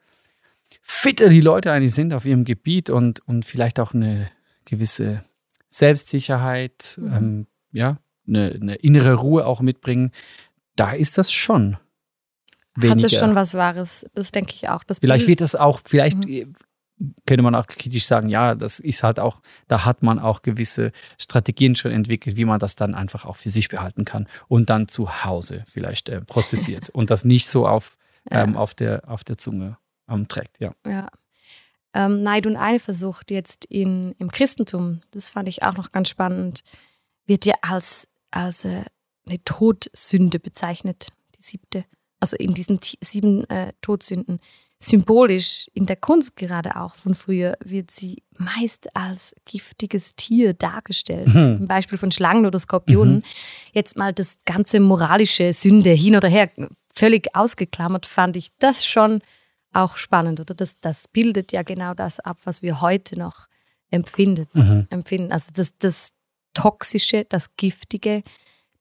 fitter 0.88 1.30
die 1.30 1.42
Leute 1.42 1.72
eigentlich 1.72 1.94
sind 1.96 2.13
auf 2.13 2.25
ihrem 2.25 2.44
Gebiet 2.46 2.89
und, 2.92 3.20
und 3.27 3.44
vielleicht 3.44 3.80
auch 3.80 3.94
eine 3.96 4.30
gewisse 4.65 5.24
Selbstsicherheit, 5.70 6.98
Mhm. 7.01 7.13
ähm, 7.13 7.48
ja, 7.72 7.98
eine, 8.27 8.51
eine 8.62 8.75
innere 8.75 9.13
Ruhe 9.15 9.46
auch 9.46 9.62
mitbringen, 9.62 10.12
da 10.75 10.92
ist 10.92 11.18
das 11.18 11.32
schon 11.32 11.77
weniger. 12.75 13.04
Hat 13.04 13.12
es 13.12 13.18
schon 13.20 13.36
was 13.36 13.54
Wahres, 13.56 14.06
das 14.13 14.32
denke 14.32 14.54
ich 14.56 14.70
auch. 14.70 14.84
Das 14.84 15.00
Vielleicht 15.00 15.27
wird 15.27 15.42
das 15.42 15.56
auch, 15.56 15.80
vielleicht 15.86 16.25
Mhm. 16.25 16.54
könnte 17.25 17.44
man 17.44 17.56
auch 17.56 17.68
kritisch 17.68 18.06
sagen, 18.06 18.30
ja, 18.30 18.56
das 18.56 18.80
ist 18.80 19.04
halt 19.04 19.20
auch, 19.20 19.42
da 19.68 19.86
hat 19.86 20.01
man 20.04 20.18
auch 20.20 20.42
gewisse 20.44 20.92
Strategien 21.18 21.75
schon 21.75 21.92
entwickelt, 21.92 22.38
wie 22.38 22.46
man 22.46 22.60
das 22.60 22.75
dann 22.75 22.96
einfach 22.96 23.25
auch 23.25 23.36
für 23.36 23.50
sich 23.51 23.68
behalten 23.70 24.06
kann 24.06 24.27
und 24.48 24.70
dann 24.70 24.88
zu 24.88 25.24
Hause 25.25 25.63
vielleicht 25.68 26.10
äh, 26.10 26.22
prozessiert 26.22 26.89
und 26.94 27.10
das 27.10 27.25
nicht 27.25 27.48
so 27.48 27.68
auf, 27.68 27.98
Ja. 28.32 28.44
ähm, 28.44 28.56
auf, 28.56 28.74
der, 28.75 29.04
auf 29.10 29.24
der 29.24 29.38
Zunge 29.38 29.77
ähm, 30.09 30.27
trägt, 30.27 30.59
ja. 30.59 30.74
Ja. 30.85 31.07
Ähm, 31.93 32.21
Neid 32.21 32.45
und 32.45 32.57
Eifersucht 32.57 33.31
jetzt 33.31 33.65
in, 33.65 34.13
im 34.19 34.29
Christentum, 34.31 35.01
das 35.12 35.29
fand 35.29 35.47
ich 35.47 35.63
auch 35.63 35.77
noch 35.77 35.91
ganz 35.91 36.09
spannend, 36.09 36.62
wird 37.25 37.45
ja 37.45 37.55
als, 37.62 38.07
als 38.31 38.65
äh, 38.65 38.83
eine 39.25 39.43
Todsünde 39.43 40.39
bezeichnet, 40.39 41.07
die 41.38 41.41
siebte. 41.41 41.85
Also 42.19 42.38
in 42.38 42.53
diesen 42.53 42.79
sieben 43.01 43.50
äh, 43.50 43.74
Todsünden. 43.81 44.39
Symbolisch 44.77 45.67
in 45.74 45.85
der 45.85 45.95
Kunst 45.95 46.35
gerade 46.35 46.75
auch 46.75 46.95
von 46.95 47.15
früher 47.15 47.57
wird 47.63 47.91
sie 47.91 48.24
meist 48.38 48.93
als 48.95 49.33
giftiges 49.45 50.15
Tier 50.15 50.53
dargestellt. 50.53 51.33
Mhm. 51.33 51.57
Im 51.62 51.67
Beispiel 51.67 51.97
von 51.97 52.12
Schlangen 52.12 52.45
oder 52.45 52.59
Skorpionen. 52.59 53.24
Jetzt 53.74 53.95
mal 53.95 54.13
das 54.13 54.38
ganze 54.45 54.81
moralische 54.81 55.53
Sünde 55.53 55.91
hin 55.91 56.15
oder 56.15 56.27
her 56.27 56.51
völlig 56.93 57.33
ausgeklammert, 57.35 58.05
fand 58.05 58.35
ich 58.35 58.50
das 58.57 58.85
schon 58.85 59.21
auch 59.75 59.98
spannend, 59.98 60.39
oder? 60.39 60.53
Das, 60.53 60.79
das 60.79 61.08
bildet 61.08 61.51
ja 61.51 61.63
genau 61.63 61.94
das 61.94 62.20
ab, 62.20 62.38
was 62.44 62.62
wir 62.62 62.82
heute 62.82 63.17
noch 63.20 63.48
empfindet, 63.91 64.53
Mhm. 64.55 64.88
empfinden. 64.89 65.32
Also 65.32 65.51
das, 65.53 65.74
das 65.77 66.10
Toxische, 66.53 67.25
das 67.25 67.55
Giftige, 67.58 68.24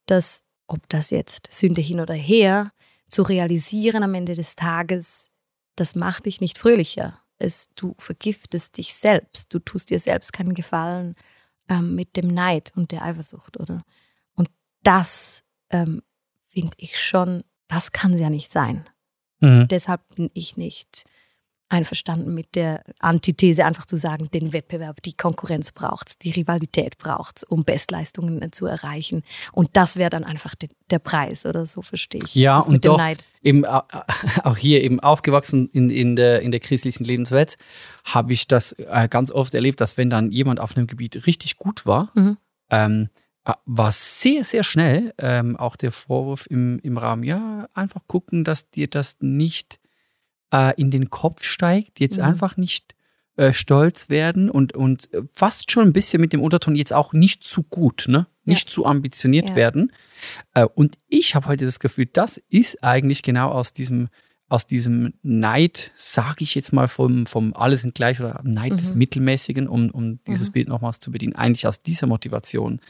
das, 0.06 0.42
ob 0.66 0.88
das 0.88 1.10
jetzt 1.10 1.52
Sünde 1.52 1.80
hin 1.80 2.00
oder 2.00 2.14
her, 2.14 2.72
zu 3.08 3.22
realisieren 3.22 4.02
am 4.02 4.14
Ende 4.14 4.34
des 4.34 4.56
Tages, 4.56 5.28
das 5.76 5.94
macht 5.94 6.26
dich 6.26 6.40
nicht 6.40 6.58
fröhlicher. 6.58 7.20
Es, 7.38 7.68
du 7.74 7.94
vergiftest 7.98 8.78
dich 8.78 8.94
selbst. 8.94 9.52
Du 9.52 9.58
tust 9.58 9.90
dir 9.90 9.98
selbst 9.98 10.32
keinen 10.32 10.54
Gefallen 10.54 11.16
ähm, 11.68 11.94
mit 11.94 12.16
dem 12.16 12.28
Neid 12.28 12.72
und 12.76 12.92
der 12.92 13.02
Eifersucht, 13.02 13.58
oder? 13.58 13.82
Und 14.34 14.48
das 14.82 15.42
ähm, 15.70 16.02
finde 16.46 16.74
ich 16.78 17.00
schon, 17.00 17.42
das 17.68 17.92
kann 17.92 18.12
es 18.14 18.20
ja 18.20 18.30
nicht 18.30 18.50
sein 18.52 18.88
Mhm. 19.44 19.68
deshalb 19.68 20.00
bin 20.16 20.30
ich 20.34 20.56
nicht 20.56 21.04
einverstanden 21.70 22.34
mit 22.34 22.54
der 22.54 22.84
Antithese, 23.00 23.64
einfach 23.64 23.86
zu 23.86 23.96
sagen, 23.96 24.30
den 24.32 24.52
Wettbewerb, 24.52 25.02
die 25.02 25.14
Konkurrenz 25.14 25.72
braucht 25.72 26.22
die 26.22 26.30
Rivalität 26.30 26.98
braucht 26.98 27.42
um 27.48 27.64
Bestleistungen 27.64 28.52
zu 28.52 28.66
erreichen. 28.66 29.22
Und 29.50 29.70
das 29.72 29.96
wäre 29.96 30.10
dann 30.10 30.24
einfach 30.24 30.54
de, 30.54 30.68
der 30.90 30.98
Preis, 31.00 31.46
oder 31.46 31.64
so 31.66 31.80
verstehe 31.82 32.20
ich. 32.24 32.34
Ja, 32.34 32.58
das 32.58 32.68
und 32.68 32.84
doch 32.84 32.98
Neid. 32.98 33.26
eben 33.42 33.64
au- 33.64 33.82
auch 34.44 34.56
hier 34.56 34.84
eben 34.84 35.00
aufgewachsen 35.00 35.68
in, 35.70 35.90
in, 35.90 36.14
der, 36.16 36.42
in 36.42 36.50
der 36.50 36.60
christlichen 36.60 37.04
Lebenswelt, 37.04 37.56
habe 38.04 38.34
ich 38.34 38.46
das 38.46 38.72
äh, 38.72 39.08
ganz 39.08 39.32
oft 39.32 39.54
erlebt, 39.54 39.80
dass 39.80 39.96
wenn 39.96 40.10
dann 40.10 40.30
jemand 40.30 40.60
auf 40.60 40.76
einem 40.76 40.86
Gebiet 40.86 41.26
richtig 41.26 41.56
gut 41.56 41.86
war, 41.86 42.10
Mhm. 42.14 42.36
ähm, 42.70 43.08
äh, 43.16 43.20
war 43.66 43.92
sehr, 43.92 44.44
sehr 44.44 44.64
schnell 44.64 45.12
ähm, 45.18 45.56
auch 45.56 45.76
der 45.76 45.92
Vorwurf 45.92 46.46
im, 46.48 46.78
im 46.82 46.96
Rahmen, 46.96 47.22
ja, 47.24 47.68
einfach 47.74 48.02
gucken, 48.06 48.44
dass 48.44 48.70
dir 48.70 48.88
das 48.88 49.18
nicht 49.20 49.78
äh, 50.52 50.72
in 50.80 50.90
den 50.90 51.10
Kopf 51.10 51.42
steigt, 51.44 52.00
jetzt 52.00 52.18
Mhm. 52.18 52.24
einfach 52.24 52.56
nicht 52.56 52.94
äh, 53.36 53.52
stolz 53.52 54.08
werden 54.08 54.48
und, 54.48 54.74
und 54.74 55.12
äh, 55.12 55.22
fast 55.32 55.70
schon 55.70 55.88
ein 55.88 55.92
bisschen 55.92 56.20
mit 56.20 56.32
dem 56.32 56.40
Unterton 56.40 56.76
jetzt 56.76 56.92
auch 56.92 57.12
nicht 57.12 57.42
zu 57.42 57.64
gut, 57.64 58.04
ne? 58.08 58.26
Nicht 58.46 58.68
zu 58.70 58.84
ambitioniert 58.86 59.50
Ja. 59.50 59.56
werden. 59.56 59.90
Äh, 60.54 60.66
und 60.66 60.96
ich 61.08 61.34
habe 61.34 61.46
heute 61.46 61.64
das 61.64 61.80
Gefühl, 61.80 62.06
das 62.06 62.36
ist 62.48 62.84
eigentlich 62.84 63.22
genau 63.22 63.50
aus 63.50 63.72
diesem, 63.72 64.08
aus 64.48 64.66
diesem 64.66 65.14
Neid, 65.22 65.92
sage 65.96 66.44
ich 66.44 66.54
jetzt 66.54 66.72
mal, 66.72 66.86
vom, 66.86 67.26
vom 67.26 67.54
Alle 67.54 67.76
sind 67.76 67.94
gleich 67.94 68.20
oder 68.20 68.40
Neid 68.44 68.80
des 68.80 68.92
Mhm. 68.92 68.98
Mittelmäßigen, 68.98 69.66
um, 69.66 69.90
um 69.90 70.22
dieses 70.24 70.48
Mhm. 70.50 70.52
Bild 70.52 70.68
nochmals 70.68 71.00
zu 71.00 71.10
bedienen, 71.10 71.34
eigentlich 71.34 71.66
aus 71.66 71.82
dieser 71.82 72.06
Motivation 72.06 72.80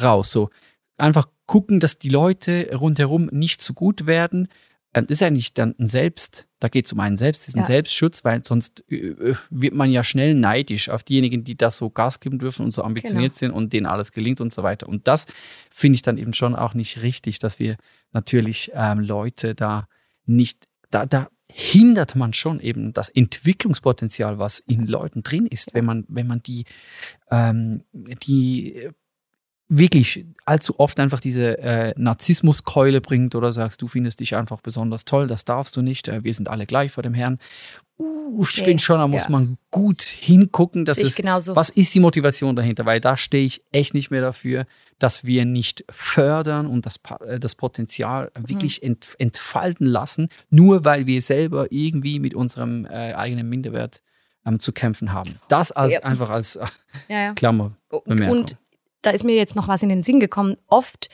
raus. 0.00 0.30
So 0.32 0.50
einfach 0.96 1.28
gucken, 1.46 1.80
dass 1.80 1.98
die 1.98 2.08
Leute 2.10 2.70
rundherum 2.74 3.26
nicht 3.32 3.62
zu 3.62 3.74
gut 3.74 4.06
werden. 4.06 4.48
Das 4.94 5.04
ist 5.10 5.22
eigentlich 5.22 5.52
dann 5.54 5.74
ein 5.78 5.86
Selbst, 5.86 6.46
da 6.60 6.68
geht 6.68 6.86
es 6.86 6.92
um 6.92 7.00
einen 7.00 7.16
Selbst, 7.18 7.42
das 7.42 7.48
ist 7.48 7.54
ein 7.56 7.60
Ja. 7.60 7.66
Selbstschutz, 7.66 8.24
weil 8.24 8.42
sonst 8.44 8.84
äh, 8.90 8.96
äh, 9.10 9.34
wird 9.50 9.74
man 9.74 9.90
ja 9.90 10.02
schnell 10.02 10.34
neidisch 10.34 10.88
auf 10.88 11.02
diejenigen, 11.02 11.44
die 11.44 11.56
das 11.56 11.76
so 11.76 11.90
Gas 11.90 12.20
geben 12.20 12.38
dürfen 12.38 12.64
und 12.64 12.72
so 12.72 12.82
ambitioniert 12.82 13.34
Genau. 13.34 13.38
sind 13.38 13.50
und 13.52 13.72
denen 13.74 13.86
alles 13.86 14.12
gelingt 14.12 14.40
und 14.40 14.52
so 14.52 14.62
weiter. 14.62 14.88
Und 14.88 15.06
das 15.06 15.26
finde 15.70 15.96
ich 15.96 16.02
dann 16.02 16.16
eben 16.18 16.32
schon 16.32 16.56
auch 16.56 16.74
nicht 16.74 17.02
richtig, 17.02 17.38
dass 17.38 17.58
wir 17.58 17.76
natürlich 18.12 18.72
ähm, 18.74 19.00
Leute 19.00 19.54
da 19.54 19.88
nicht, 20.24 20.64
da, 20.90 21.04
da 21.06 21.28
hindert 21.52 22.16
man 22.16 22.32
schon 22.32 22.58
eben 22.58 22.92
das 22.92 23.08
Entwicklungspotenzial, 23.10 24.38
was 24.38 24.58
in 24.58 24.86
Leuten 24.86 25.22
drin 25.22 25.46
ist, 25.46 25.74
wenn 25.74 25.84
man, 25.84 26.04
wenn 26.08 26.26
man 26.26 26.42
die, 26.42 26.64
ähm, 27.30 27.84
die 27.92 28.88
wirklich 29.68 30.24
allzu 30.46 30.78
oft 30.80 30.98
einfach 30.98 31.20
diese 31.20 31.58
äh, 31.58 31.92
Narzissmuskeule 31.96 33.00
bringt 33.00 33.34
oder 33.34 33.52
sagst, 33.52 33.82
du 33.82 33.86
findest 33.86 34.20
dich 34.20 34.34
einfach 34.34 34.60
besonders 34.62 35.04
toll, 35.04 35.26
das 35.26 35.44
darfst 35.44 35.76
du 35.76 35.82
nicht, 35.82 36.08
äh, 36.08 36.24
wir 36.24 36.32
sind 36.32 36.48
alle 36.48 36.64
gleich 36.66 36.90
vor 36.92 37.02
dem 37.02 37.14
Herrn. 37.14 37.38
Uh, 38.00 38.44
ich 38.48 38.58
Nee, 38.58 38.64
finde 38.64 38.82
schon, 38.82 38.98
da 38.98 39.08
muss 39.08 39.24
ja. 39.24 39.30
man 39.30 39.58
gut 39.72 40.02
hingucken, 40.02 40.84
dass 40.84 40.98
es, 40.98 41.16
genauso. 41.16 41.56
was 41.56 41.68
ist 41.68 41.92
die 41.94 42.00
Motivation 42.00 42.54
dahinter, 42.54 42.86
weil 42.86 43.00
da 43.00 43.16
stehe 43.16 43.44
ich 43.44 43.62
echt 43.72 43.92
nicht 43.92 44.10
mehr 44.10 44.20
dafür, 44.20 44.66
dass 45.00 45.24
wir 45.24 45.44
nicht 45.44 45.84
fördern 45.90 46.66
und 46.68 46.86
das, 46.86 47.00
äh, 47.26 47.38
das 47.40 47.54
Potenzial 47.56 48.30
wirklich 48.38 48.82
ent, 48.84 49.16
entfalten 49.18 49.86
lassen, 49.86 50.28
nur 50.48 50.84
weil 50.84 51.06
wir 51.06 51.20
selber 51.20 51.66
irgendwie 51.70 52.20
mit 52.20 52.34
unserem 52.34 52.86
äh, 52.86 53.14
eigenen 53.14 53.48
Minderwert 53.48 54.00
ähm, 54.46 54.60
zu 54.60 54.72
kämpfen 54.72 55.12
haben. 55.12 55.34
Das 55.48 55.72
als 55.72 55.94
Ja. 55.94 56.04
einfach 56.04 56.30
als 56.30 56.56
äh, 56.56 56.66
Ja. 57.08 57.32
Klammer. 57.34 57.72
Und, 57.90 58.20
und 58.22 58.56
da 59.02 59.10
ist 59.10 59.24
mir 59.24 59.36
jetzt 59.36 59.56
noch 59.56 59.68
was 59.68 59.82
in 59.82 59.88
den 59.88 60.02
Sinn 60.02 60.20
gekommen. 60.20 60.56
Oft 60.66 61.08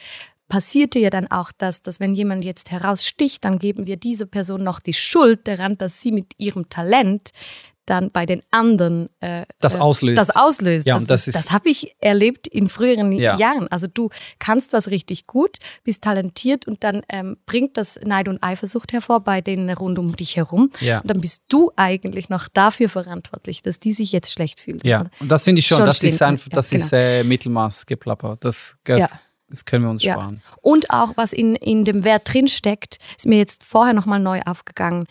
passierte 0.49 0.99
ja 0.99 1.11
dann 1.11 1.31
auch 1.31 1.53
das, 1.57 1.83
dass 1.83 2.01
wenn 2.01 2.15
jemand 2.15 2.45
jetzt 2.45 2.71
heraussticht, 2.71 3.45
dann 3.45 3.59
geben 3.59 3.87
wir 3.87 3.97
dieser 3.97 4.27
Person 4.27 4.63
noch 4.63 4.81
die 4.81 4.93
Schuld 4.93 5.49
daran, 5.49 5.79
dass 5.79 6.01
sie 6.01 6.13
mit 6.13 6.33
ihrem 6.39 6.69
Talent 6.69 7.31
dann 7.87 8.11
bei 8.11 8.27
den 8.27 8.43
anderen 8.51 9.09
äh, 9.21 9.45
Das 9.61 9.75
äh, 9.75 9.79
auslöst. 9.79 10.19
Das 10.19 10.35
auslöst. 10.35 10.87
Ja, 10.87 10.95
das 10.95 11.03
und 11.03 11.11
das 11.11 11.25
das 11.27 11.51
habe 11.51 11.69
ich 11.69 11.95
erlebt 12.01 12.47
in 12.47 12.69
früheren 12.69 13.13
Ja. 13.13 13.37
Jahren. 13.39 13.69
Also 13.69 13.87
du 13.87 14.11
kannst 14.39 14.73
was 14.73 14.89
richtig 14.91 15.27
gut, 15.27 15.59
bist 15.85 16.03
talentiert 16.03 16.67
und 16.67 16.85
dann 16.85 17.03
ähm, 17.09 17.37
bringt 17.47 17.77
das 17.77 17.99
Neid 18.05 18.29
und 18.29 18.43
Eifersucht 18.43 18.93
hervor 18.93 19.21
bei 19.21 19.41
denen 19.41 19.69
rund 19.71 19.99
um 19.99 20.15
dich 20.17 20.37
herum. 20.37 20.71
Ja. 20.81 21.01
Und 21.01 21.09
dann 21.11 21.21
bist 21.21 21.45
du 21.49 21.71
eigentlich 21.77 22.29
noch 22.29 22.49
dafür 22.49 22.89
verantwortlich, 22.89 23.63
dass 23.63 23.79
die 23.81 23.93
sich 23.93 24.13
jetzt 24.13 24.33
schlecht 24.33 24.61
fühlen. 24.61 24.79
Ja, 24.83 25.07
und 25.21 25.29
das 25.31 25.45
finde 25.45 25.61
ich 25.61 25.67
schon, 25.67 25.79
Schon 25.79 25.87
das 25.87 26.03
ist 26.03 26.23
einfach, 26.23 26.47
Ja, 26.51 26.57
das 26.57 26.73
ist 26.73 26.93
äh, 26.93 27.25
Mittelmaßgeplapper. 27.25 28.37
Das, 28.41 28.77
das, 28.85 28.99
Ja. 29.01 29.09
das 29.49 29.65
können 29.65 29.85
wir 29.85 29.91
uns 29.91 30.03
Ja. 30.05 30.15
sparen. 30.15 30.43
Und 30.61 30.91
auch, 30.91 31.13
was 31.17 31.33
in, 31.33 31.57
in 31.57 31.85
dem 31.85 32.05
Wert 32.05 32.33
drinsteckt, 32.33 32.99
ist 33.17 33.27
mir 33.27 33.39
jetzt 33.39 33.65
vorher 33.65 33.95
nochmal 33.95 34.21
neu 34.21 34.41
aufgegangen. 34.47 35.07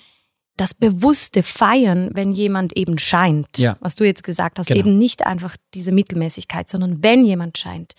Das 0.56 0.74
bewusste 0.74 1.42
Feiern, 1.42 2.12
wenn 2.14 2.32
jemand 2.32 2.78
eben 2.78 2.98
scheint, 3.00 3.58
Ja. 3.58 3.76
was 3.80 3.96
du 3.96 4.04
jetzt 4.06 4.24
gesagt 4.24 4.60
hast, 4.60 4.68
Genau. 4.68 4.80
eben 4.82 4.98
nicht 4.98 5.26
einfach 5.26 5.56
diese 5.74 5.92
Mittelmäßigkeit, 5.92 6.70
sondern 6.70 7.02
wenn 7.04 7.26
jemand 7.26 7.58
scheint, 7.58 7.94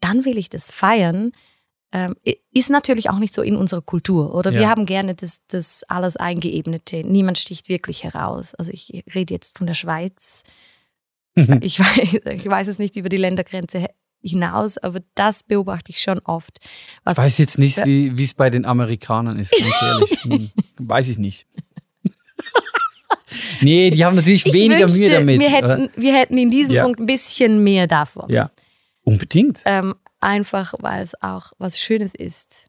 dann 0.00 0.24
will 0.24 0.38
ich 0.38 0.48
das 0.48 0.70
feiern. 0.70 1.32
Ähm, 1.94 2.16
ist 2.50 2.70
natürlich 2.70 3.10
auch 3.10 3.18
nicht 3.18 3.34
so 3.34 3.42
in 3.42 3.54
unserer 3.56 3.82
Kultur. 3.82 4.34
Oder 4.34 4.50
Ja. 4.52 4.60
wir 4.60 4.68
haben 4.70 4.86
gerne 4.86 5.14
das, 5.14 5.40
das 5.48 5.82
alles 5.88 6.16
Eingeebnete. 6.16 7.04
Niemand 7.04 7.36
sticht 7.38 7.68
wirklich 7.68 8.02
heraus. 8.04 8.54
Also 8.54 8.72
ich 8.72 9.04
rede 9.14 9.34
jetzt 9.34 9.58
von 9.58 9.66
der 9.66 9.74
Schweiz. 9.74 10.44
Ich 11.60 11.78
weiß, 11.78 12.20
ich 12.34 12.46
weiß 12.46 12.68
es 12.68 12.78
nicht 12.78 12.96
über 12.96 13.08
die 13.10 13.16
Ländergrenze 13.18 13.88
hinaus, 14.22 14.78
aber 14.78 15.00
das 15.14 15.42
beobachte 15.42 15.90
ich 15.90 16.00
schon 16.00 16.18
oft. 16.20 16.60
Ich 17.10 17.16
weiß 17.16 17.38
jetzt 17.38 17.58
nicht, 17.58 17.84
wie 17.84 18.22
es 18.22 18.34
bei 18.34 18.48
den 18.50 18.64
Amerikanern 18.64 19.38
ist, 19.38 19.52
ganz 19.52 19.82
ehrlich. 19.82 20.10
Hm, 20.24 20.50
weiß 20.88 21.08
ich 21.08 21.18
nicht. 21.18 21.46
Nee, 23.60 23.90
die 23.90 24.04
haben 24.04 24.16
natürlich 24.16 24.46
ich 24.46 24.52
weniger 24.52 24.80
wünschte, 24.82 24.98
Mühe 25.04 25.10
damit. 25.18 25.40
wir, 25.40 25.50
hätten, 25.50 25.90
wir 25.96 26.14
hätten 26.14 26.38
in 26.38 26.50
diesem 26.50 26.76
Ja. 26.76 26.82
Punkt 26.84 27.00
ein 27.00 27.06
bisschen 27.06 27.62
mehr 27.64 27.86
davon. 27.86 28.30
Ja, 28.30 28.50
unbedingt. 29.02 29.62
Ähm, 29.64 29.94
einfach, 30.20 30.74
weil 30.80 31.02
es 31.02 31.20
auch 31.22 31.52
was 31.58 31.80
Schönes 31.80 32.14
ist. 32.14 32.68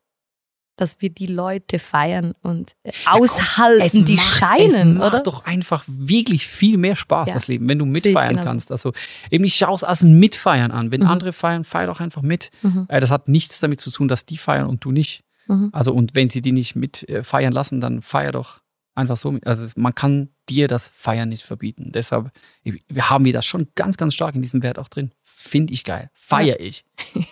dass 0.75 1.01
wir 1.01 1.12
die 1.12 1.27
Leute 1.27 1.77
feiern 1.77 2.34
und 2.41 2.72
äh, 2.82 2.91
aushalten, 3.05 3.84
Es 3.86 4.05
die 4.05 4.15
macht, 4.15 4.25
scheinen, 4.39 4.93
es 4.93 4.98
macht 4.98 5.13
oder? 5.13 5.20
doch 5.24 5.46
einfach 5.46 5.84
wirklich 5.88 6.48
viel 6.48 6.77
mehr 6.79 6.96
Spaß, 6.96 7.27
Ja. 7.27 7.36
das 7.36 7.48
Leben, 7.48 7.70
wenn 7.70 7.77
du 7.77 7.86
mitfeiern 7.86 8.38
kannst. 8.43 8.72
Also 8.72 8.91
eben, 9.29 9.43
ich 9.43 9.53
schaue 9.53 9.75
es 9.75 9.84
als 9.84 10.01
Mitfeiern 10.03 10.72
an. 10.72 10.91
Wenn 10.91 11.01
Mhm. 11.01 11.08
andere 11.08 11.32
feiern, 11.32 11.63
feier 11.63 11.86
doch 11.86 12.00
einfach 12.00 12.24
mit. 12.24 12.50
Mhm. 12.63 12.88
Äh, 12.89 13.00
das 13.01 13.12
hat 13.12 13.27
nichts 13.27 13.60
damit 13.60 13.82
zu 13.82 13.91
tun, 13.91 14.08
dass 14.08 14.25
die 14.25 14.36
feiern 14.38 14.65
und 14.65 14.84
du 14.84 14.91
nicht. 14.91 15.22
Mhm. 15.48 15.70
Also 15.74 15.93
und 15.93 16.15
wenn 16.15 16.29
sie 16.29 16.41
die 16.41 16.51
nicht 16.53 16.75
mit 16.75 17.08
äh, 17.08 17.22
lassen, 17.51 17.79
dann 17.79 18.01
feier 18.01 18.32
doch 18.32 18.62
einfach 18.95 19.17
so. 19.17 19.38
Also 19.43 19.67
man 19.75 19.95
kann 19.95 20.29
dir 20.50 20.67
das 20.67 20.88
Feiern 20.93 21.29
nicht 21.29 21.43
verbieten. 21.43 21.91
Deshalb 21.93 22.31
wir 22.63 23.09
haben 23.09 23.25
wir 23.25 23.33
das 23.33 23.45
schon 23.45 23.67
ganz, 23.75 23.97
ganz 23.97 24.13
stark 24.13 24.35
in 24.35 24.41
diesem 24.41 24.63
Wert 24.63 24.79
auch 24.79 24.88
drin. 24.88 25.12
Finde 25.21 25.73
ich 25.73 25.83
geil. 25.83 26.09
Feier 26.13 26.59
ich. 26.59 26.85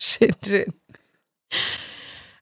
Schön, 0.00 0.30
schön. 0.46 0.72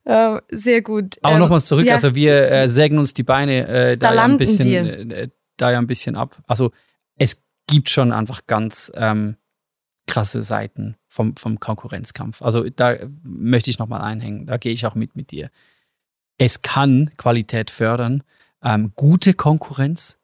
Ähm, 0.04 0.40
sehr 0.50 0.82
gut. 0.82 1.16
Aber 1.22 1.34
Ähm, 1.34 1.40
nochmals 1.40 1.66
zurück, 1.66 1.86
ja. 1.86 1.94
also 1.94 2.14
wir 2.14 2.50
äh, 2.50 2.68
sägen 2.68 2.98
uns 2.98 3.14
die 3.14 3.22
Beine 3.22 3.66
äh, 3.66 3.96
da, 3.96 4.10
Da 4.10 4.14
ja 4.14 4.24
ein 4.24 4.36
bisschen, 4.36 5.10
äh, 5.10 5.28
da 5.56 5.72
ja 5.72 5.78
ein 5.78 5.86
bisschen 5.86 6.16
ab. 6.16 6.36
Also 6.46 6.70
es 7.16 7.42
gibt 7.66 7.88
schon 7.88 8.12
einfach 8.12 8.46
ganz 8.46 8.92
ähm, 8.94 9.36
krasse 10.06 10.42
Seiten 10.42 10.96
vom, 11.08 11.34
vom 11.36 11.58
Konkurrenzkampf. 11.58 12.42
Also 12.42 12.68
da 12.68 12.96
möchte 13.22 13.70
ich 13.70 13.78
nochmal 13.78 14.02
einhängen, 14.02 14.46
da 14.46 14.58
gehe 14.58 14.72
ich 14.72 14.86
auch 14.86 14.94
mit 14.94 15.16
mit 15.16 15.30
dir. 15.30 15.50
Es 16.38 16.62
kann 16.62 17.10
Qualität 17.16 17.70
fördern, 17.70 18.22
ähm, 18.62 18.92
gute 18.96 19.34
Konkurrenz, 19.34 20.18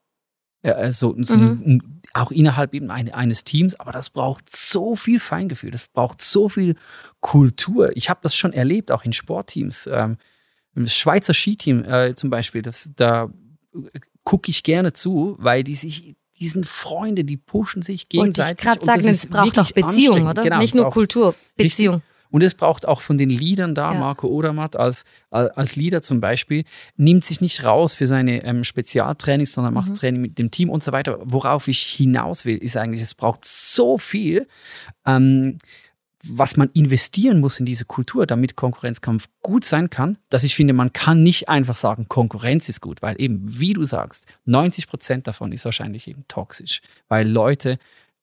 äh, 0.62 0.92
so, 0.92 1.14
so 1.18 1.36
Mhm. 1.36 2.00
auch 2.14 2.30
innerhalb 2.30 2.74
eben 2.74 2.90
eine, 2.90 3.14
eines 3.14 3.44
Teams, 3.44 3.74
aber 3.78 3.92
das 3.92 4.10
braucht 4.10 4.54
so 4.54 4.96
viel 4.96 5.18
Feingefühl, 5.18 5.70
das 5.70 5.88
braucht 5.88 6.22
so 6.22 6.48
viel 6.48 6.76
Kultur. 7.20 7.96
Ich 7.96 8.10
habe 8.10 8.20
das 8.22 8.36
schon 8.36 8.52
erlebt, 8.52 8.90
auch 8.92 9.04
in 9.04 9.12
Sportteams. 9.12 9.88
Ähm, 9.92 10.18
das 10.74 10.96
Schweizer 10.96 11.34
Skiteam 11.34 11.84
äh, 11.84 12.14
zum 12.14 12.30
Beispiel, 12.30 12.62
das, 12.62 12.90
da 12.96 13.28
gucke 14.24 14.50
ich 14.50 14.62
gerne 14.62 14.92
zu, 14.92 15.36
weil 15.38 15.64
die 15.64 15.74
sich, 15.74 16.16
die 16.38 16.48
sind 16.48 16.66
Freunde, 16.66 17.24
die 17.24 17.36
pushen 17.36 17.82
sich 17.82 18.02
ich 18.02 18.08
gegenseitig. 18.08 18.58
gerade 18.58 18.80
und 18.80 18.86
das 18.88 19.02
sagen, 19.02 19.08
ist 19.14 19.24
es 19.24 19.30
braucht 19.30 19.58
auch 19.58 19.72
Beziehung, 19.72 20.26
oder? 20.26 20.42
Genau, 20.42 20.58
Nicht 20.58 20.74
nur 20.74 20.90
Kultur, 20.90 21.34
Beziehung. 21.56 22.02
Und 22.32 22.42
es 22.42 22.56
braucht 22.56 22.88
auch 22.88 23.00
von 23.02 23.16
den 23.18 23.30
Liedern 23.30 23.76
da, 23.76 23.92
Ja. 23.92 24.00
Marco 24.00 24.26
Odermatt 24.26 24.74
als, 24.74 25.04
als 25.30 25.76
Leader 25.76 26.02
zum 26.02 26.20
Beispiel, 26.20 26.64
nimmt 26.96 27.24
sich 27.24 27.40
nicht 27.40 27.62
raus 27.64 27.94
für 27.94 28.08
seine 28.08 28.42
ähm, 28.44 28.64
Spezialtrainings, 28.64 29.52
sondern 29.52 29.72
macht 29.74 29.90
Mhm. 29.90 29.94
Training 29.94 30.20
mit 30.22 30.38
dem 30.38 30.50
Team 30.50 30.68
und 30.70 30.82
so 30.82 30.90
weiter. 30.90 31.18
Worauf 31.22 31.68
ich 31.68 31.80
hinaus 31.82 32.44
will, 32.44 32.56
ist 32.58 32.76
eigentlich, 32.76 33.02
es 33.02 33.14
braucht 33.14 33.44
so 33.44 33.98
viel, 33.98 34.48
ähm, 35.06 35.58
was 36.24 36.56
man 36.56 36.70
investieren 36.72 37.40
muss 37.40 37.58
in 37.58 37.66
diese 37.66 37.84
Kultur, 37.84 38.26
damit 38.26 38.54
Konkurrenzkampf 38.54 39.26
gut 39.42 39.64
sein 39.64 39.90
kann, 39.90 40.18
dass 40.30 40.44
ich 40.44 40.54
finde, 40.54 40.72
man 40.72 40.92
kann 40.92 41.22
nicht 41.24 41.48
einfach 41.48 41.74
sagen, 41.74 42.06
Konkurrenz 42.08 42.68
ist 42.68 42.80
gut, 42.80 43.02
weil 43.02 43.20
eben, 43.20 43.40
wie 43.44 43.72
du 43.72 43.82
sagst, 43.82 44.26
90 44.44 44.86
Prozent 44.86 45.26
davon 45.26 45.50
ist 45.50 45.64
wahrscheinlich 45.64 46.06
eben 46.06 46.24
toxisch, 46.28 46.80
weil 47.08 47.28
Leute 47.28 47.76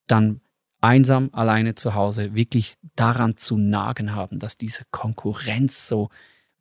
dann 0.07 0.39
einsam 0.81 1.29
alleine 1.33 1.75
zu 1.75 1.93
Hause 1.93 2.33
wirklich 2.35 2.75
daran 2.95 3.37
zu 3.37 3.57
nagen 3.57 4.15
haben, 4.15 4.39
dass 4.39 4.57
diese 4.57 4.83
Konkurrenz 4.91 5.87
so 5.87 6.09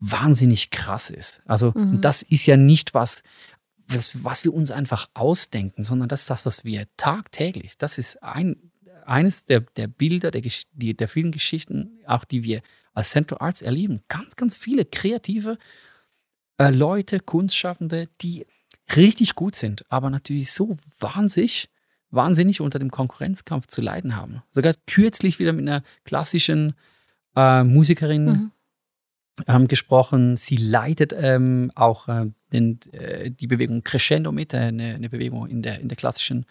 wahnsinnig 0.01 0.71
krass 0.71 1.11
ist. 1.11 1.43
Also 1.47 1.73
Mhm. 1.75 2.01
das 2.01 2.23
ist 2.23 2.47
ja 2.47 2.57
nicht 2.57 2.95
was, 2.95 3.23
was, 3.87 4.25
was 4.25 4.45
wir 4.45 4.55
uns 4.55 4.71
einfach 4.71 5.09
ausdenken, 5.15 5.83
sondern 5.83 6.09
das 6.09 6.23
ist 6.23 6.31
das, 6.31 6.47
was 6.47 6.65
wir 6.65 6.87
tagtäglich, 6.97 7.79
das 7.79 7.99
ist 7.99 8.23
ein, 8.23 8.57
eines 9.07 9.45
der, 9.45 9.61
der 9.61 9.89
Bilder, 9.89 10.31
der, 10.31 10.43
die, 10.73 10.97
der 10.97 11.09
vielen 11.09 11.33
Geschichten, 11.33 11.99
auch 12.07 12.25
die 12.25 12.45
wir 12.45 12.61
als 12.93 13.11
Central 13.11 13.41
Arts 13.41 13.63
erleben. 13.63 14.03
Ganz, 14.09 14.37
ganz 14.37 14.55
viele 14.55 14.85
kreative 14.85 15.57
äh, 16.59 16.71
Leute, 16.71 17.21
Kunstschaffende, 17.21 18.09
die 18.21 18.45
richtig 18.95 19.35
gut 19.35 19.55
sind, 19.55 19.85
aber 19.91 20.11
natürlich 20.11 20.53
so 20.53 20.77
wahnsinnig, 21.01 21.71
wahnsinnig 22.11 22.61
unter 22.61 22.79
dem 22.79 22.91
Konkurrenzkampf 22.91 23.67
zu 23.67 23.81
leiden 23.81 24.17
haben. 24.17 24.43
Sogar 24.51 24.75
kürzlich 24.87 25.39
wieder 25.39 25.53
mit 25.53 25.69
einer 25.69 25.83
klassischen 26.05 26.75
äh, 27.37 27.65
Musikerin 27.65 28.25
Mhm. 28.25 28.51
ähm, 29.47 29.69
gesprochen. 29.69 30.37
Sie 30.37 30.57
leitet 30.57 31.15
ähm, 31.17 31.71
auch 31.75 32.09
äh, 32.09 32.27
den, 32.53 32.81
äh, 32.93 33.31
die 33.31 33.47
Bewegung 33.47 33.85
Crescendo 33.85 34.33
mit, 34.33 34.55
äh, 34.55 34.59
eine, 34.59 34.95
eine 34.95 35.11
Bewegung 35.11 35.47
in 35.47 35.63
der, 35.63 35.81
in 35.81 35.89
der 35.89 35.97
klassischen 35.97 36.47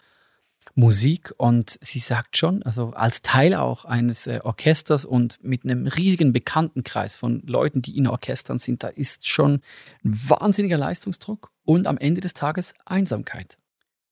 Musik. 0.74 1.34
Und 1.36 1.78
sie 1.80 1.98
sagt 1.98 2.36
schon, 2.36 2.62
also 2.62 2.90
als 2.90 3.22
Teil 3.22 3.54
auch 3.54 3.84
eines 3.84 4.26
äh, 4.26 4.40
Orchesters 4.42 5.04
und 5.04 5.42
mit 5.42 5.64
einem 5.64 5.86
riesigen 5.86 6.32
Bekanntenkreis 6.32 7.16
von 7.16 7.42
Leuten, 7.46 7.82
die 7.82 7.96
in 7.96 8.06
Orchestern 8.06 8.58
sind, 8.58 8.82
da 8.82 8.88
ist 8.88 9.28
schon 9.28 9.60
ein 10.04 10.14
wahnsinniger 10.28 10.78
Leistungsdruck 10.78 11.50
und 11.64 11.86
am 11.86 11.98
Ende 11.98 12.20
des 12.20 12.34
Tages 12.34 12.74
Einsamkeit. 12.86 13.58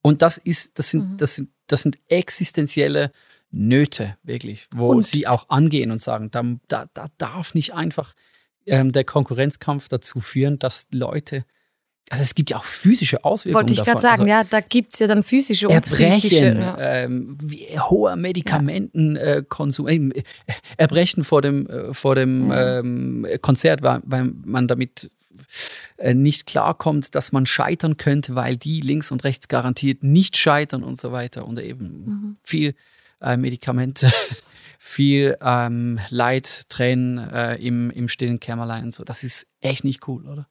Und 0.06 0.22
das 0.22 0.38
ist, 0.38 0.78
das 0.78 0.90
sind, 0.92 1.12
Mhm. 1.12 1.16
das 1.16 1.34
sind, 1.36 1.48
das 1.66 1.82
sind 1.82 1.98
existenzielle 2.08 3.10
Nöte, 3.50 4.16
wirklich, 4.22 4.66
wo 4.74 4.88
Und- 4.88 5.04
sie 5.04 5.26
auch 5.26 5.48
angehen 5.48 5.90
und 5.90 6.00
sagen, 6.00 6.30
da, 6.30 6.42
da, 6.68 6.86
da 6.94 7.06
darf 7.18 7.54
nicht 7.54 7.74
einfach 7.74 8.14
ähm, 8.66 8.92
der 8.92 9.04
Konkurrenzkampf 9.04 9.88
dazu 9.88 10.20
führen, 10.20 10.58
dass 10.58 10.88
Leute, 10.92 11.44
also 12.10 12.22
es 12.22 12.34
gibt 12.36 12.50
ja 12.50 12.56
auch 12.56 12.64
physische 12.64 13.24
Auswirkungen 13.24 13.62
Wollte 13.68 13.72
ich 13.74 13.84
gerade 13.84 14.00
sagen, 14.00 14.20
also, 14.22 14.26
ja, 14.26 14.44
da 14.44 14.60
gibt 14.60 14.92
es 14.94 14.98
ja 15.00 15.06
dann 15.08 15.22
physische 15.22 15.68
und 15.68 15.80
psychische. 15.84 16.46
Erbrechen, 16.46 16.60
Ja. 16.60 16.78
ähm, 16.78 17.38
wie, 17.42 17.66
hoher 17.78 18.14
Medikamentenkonsum, 18.16 19.16
äh, 19.16 19.42
Konsum, 19.48 19.88
ähm, 19.88 20.12
äh, 20.12 20.22
Erbrechen 20.76 21.24
vor 21.24 21.42
dem, 21.42 21.66
äh, 21.68 21.92
vor 21.94 22.14
dem 22.14 22.50
Ja. 22.50 22.78
ähm, 22.80 23.26
Konzert, 23.40 23.82
weil, 23.82 24.00
weil 24.04 24.24
man 24.44 24.66
damit 24.68 25.04
äh, 25.04 25.08
nicht 26.14 26.46
klarkommt, 26.46 27.14
dass 27.14 27.32
man 27.32 27.46
scheitern 27.46 27.96
könnte, 27.96 28.35
weil 28.35 28.56
die 28.56 28.80
links 28.80 29.11
und 29.11 29.24
rechts 29.24 29.48
garantiert 29.48 30.02
nicht 30.02 30.37
scheitern 30.37 30.82
und 30.82 31.00
so 31.00 31.12
weiter. 31.12 31.46
Und 31.46 31.59
eben 31.61 32.04
Mhm. 32.04 32.37
viel 32.42 32.74
äh, 33.20 33.37
Medikamente, 33.37 34.11
viel 34.78 35.37
ähm, 35.40 35.98
Leid, 36.11 36.68
Tränen 36.68 37.18
äh, 37.18 37.56
im, 37.56 37.90
im 37.90 38.09
stillen 38.09 38.40
Kämmerlein 38.40 38.85
und 38.85 38.94
so. 38.94 39.04
Das 39.04 39.24
ist 39.24 39.46
echt 39.61 39.85
nicht 39.85 40.06
cool, 40.09 40.26
oder? 40.26 40.46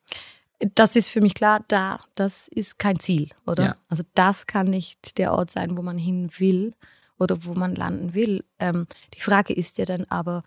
Das 0.73 0.95
ist 0.95 1.09
für 1.09 1.21
mich 1.21 1.35
klar, 1.35 1.63
da, 1.67 1.99
das 2.15 2.47
ist 2.47 2.79
kein 2.79 2.99
Ziel, 2.99 3.29
oder? 3.45 3.63
Ja. 3.63 3.75
Also 3.89 4.03
das 4.13 4.47
kann 4.47 4.69
nicht 4.69 5.17
der 5.17 5.33
Ort 5.33 5.51
sein, 5.51 5.77
wo 5.77 5.81
man 5.81 5.97
hin 5.97 6.29
will 6.37 6.73
oder 7.19 7.37
wo 7.43 7.53
man 7.53 7.75
landen 7.75 8.13
will. 8.13 8.43
Ähm, 8.59 8.87
die 9.13 9.21
Frage 9.21 9.53
ist 9.53 9.77
ja 9.77 9.85
dann 9.85 10.05
aber, 10.05 10.43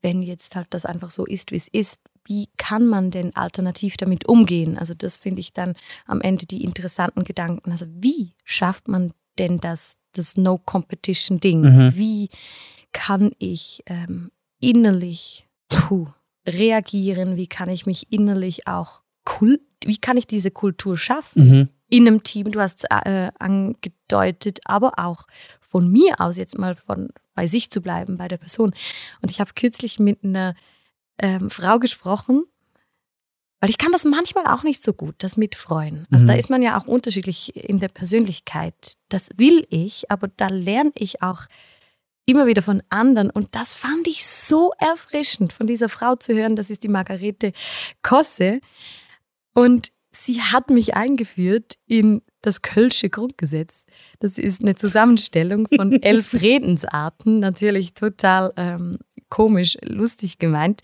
wenn 0.00 0.22
jetzt 0.22 0.56
halt 0.56 0.68
das 0.70 0.86
einfach 0.86 1.10
so 1.10 1.26
ist, 1.26 1.50
wie 1.50 1.56
es 1.56 1.68
ist, 1.68 2.00
wie 2.24 2.48
kann 2.56 2.86
man 2.86 3.10
denn 3.10 3.34
alternativ 3.34 3.96
damit 3.96 4.28
umgehen? 4.28 4.78
Also 4.78 4.94
das 4.94 5.18
finde 5.18 5.40
ich 5.40 5.52
dann 5.52 5.74
am 6.06 6.20
Ende 6.20 6.46
die 6.46 6.64
interessanten 6.64 7.24
Gedanken. 7.24 7.70
Also 7.70 7.86
wie 7.88 8.34
schafft 8.44 8.88
man 8.88 9.12
denn 9.38 9.58
das, 9.58 9.96
das 10.12 10.36
No-Competition-Ding? 10.36 11.60
Mhm. 11.60 11.96
Wie 11.96 12.28
kann 12.92 13.32
ich 13.38 13.82
ähm, 13.86 14.30
innerlich 14.60 15.46
puh, 15.68 16.08
reagieren? 16.46 17.36
Wie 17.36 17.46
kann 17.46 17.68
ich 17.68 17.86
mich 17.86 18.12
innerlich 18.12 18.66
auch 18.66 19.02
Kult, 19.24 19.60
wie 19.84 19.98
kann 19.98 20.16
ich 20.16 20.26
diese 20.26 20.50
Kultur 20.50 20.98
schaffen? 20.98 21.48
Mhm. 21.48 21.68
In 21.88 22.06
einem 22.06 22.22
Team, 22.22 22.50
du 22.50 22.60
hast 22.60 22.84
es 22.84 23.04
äh, 23.04 23.30
angedeutet, 23.38 24.60
aber 24.64 24.98
auch 24.98 25.26
von 25.60 25.90
mir 25.90 26.20
aus 26.20 26.36
jetzt 26.36 26.58
mal 26.58 26.74
von 26.74 27.10
bei 27.34 27.46
sich 27.46 27.70
zu 27.70 27.80
bleiben, 27.80 28.16
bei 28.16 28.28
der 28.28 28.38
Person. 28.38 28.74
Und 29.20 29.30
ich 29.30 29.40
habe 29.40 29.52
kürzlich 29.54 29.98
mit 29.98 30.24
einer 30.24 30.54
ähm, 31.22 31.48
Frau 31.50 31.78
gesprochen, 31.78 32.44
weil 33.60 33.70
ich 33.70 33.78
kann 33.78 33.92
das 33.92 34.04
manchmal 34.04 34.46
auch 34.46 34.64
nicht 34.64 34.82
so 34.82 34.92
gut, 34.92 35.14
das 35.18 35.36
Mitfreuen. 35.36 36.06
Also 36.10 36.24
Mhm. 36.24 36.28
da 36.28 36.34
ist 36.34 36.50
man 36.50 36.62
ja 36.62 36.78
auch 36.78 36.86
unterschiedlich 36.86 37.54
in 37.56 37.78
der 37.78 37.88
Persönlichkeit. 37.88 38.94
Das 39.08 39.28
will 39.36 39.66
ich, 39.70 40.10
aber 40.10 40.28
da 40.28 40.48
lerne 40.48 40.90
ich 40.96 41.22
auch 41.22 41.42
immer 42.26 42.46
wieder 42.46 42.62
von 42.62 42.82
anderen. 42.88 43.30
Und 43.30 43.54
das 43.54 43.74
fand 43.74 44.06
ich 44.08 44.24
so 44.26 44.72
erfrischend, 44.78 45.52
von 45.52 45.66
dieser 45.68 45.88
Frau 45.88 46.16
zu 46.16 46.34
hören. 46.34 46.56
Das 46.56 46.70
ist 46.70 46.82
die 46.82 46.88
Margarete 46.88 47.52
Kosse. 48.02 48.60
Und 49.54 49.92
sie 50.10 50.40
hat 50.40 50.70
mich 50.70 50.94
eingeführt 50.94 51.74
in 51.86 52.22
das 52.40 52.62
Kölsche 52.62 53.10
Grundgesetz. 53.10 53.84
Das 54.18 54.38
ist 54.38 54.60
eine 54.60 54.74
Zusammenstellung 54.74 55.68
von 55.74 55.92
elf 56.02 56.34
Redensarten, 56.34 57.38
natürlich 57.38 57.94
total 57.94 58.52
ähm, 58.56 58.98
komisch, 59.32 59.78
lustig 59.82 60.38
gemeint. 60.38 60.82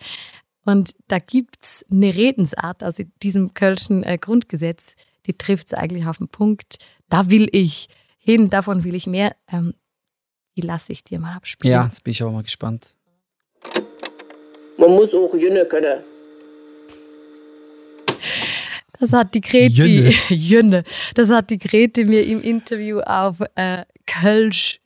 Und 0.64 0.94
da 1.08 1.18
gibt's 1.18 1.84
eine 1.90 2.14
Redensart 2.14 2.82
aus 2.82 2.96
diesem 3.22 3.52
Kölschen 3.52 4.02
äh, 4.02 4.16
Grundgesetz, 4.18 4.96
die 5.26 5.37
trifft 5.37 5.68
es 5.68 5.74
eigentlich 5.74 6.06
auf 6.06 6.16
den 6.16 6.28
Punkt. 6.28 6.78
Da 7.11 7.30
will 7.30 7.48
ich 7.52 7.88
hin, 8.16 8.48
davon 8.48 8.84
will 8.84 8.94
ich 8.94 9.06
mehr. 9.06 9.37
Ähm, 9.52 9.74
die 10.56 10.62
lasse 10.62 10.92
ich 10.92 11.04
dir 11.04 11.18
mal 11.20 11.37
abspielen. 11.37 11.72
Ja, 11.72 11.84
jetzt 11.84 12.02
bin 12.02 12.12
ich 12.12 12.22
aber 12.22 12.32
mal 12.32 12.42
gespannt. 12.42 12.94
Man 14.78 14.90
muss 14.92 15.12
auch 15.12 15.34
Jünne 15.34 15.66
können. 15.66 16.00
Das 18.98 19.12
hat 19.12 19.34
die 19.34 19.42
Grete, 19.42 19.87
Jünne. 19.87 20.11
Jünne. 20.30 20.84
das 21.14 21.28
hat 21.28 21.50
die 21.50 21.58
Grete 21.58 22.06
mir 22.06 22.24
im 22.24 22.40
Interview 22.40 23.00
auf 23.00 23.37
äh, 23.56 23.84
Kölsch 24.06 24.80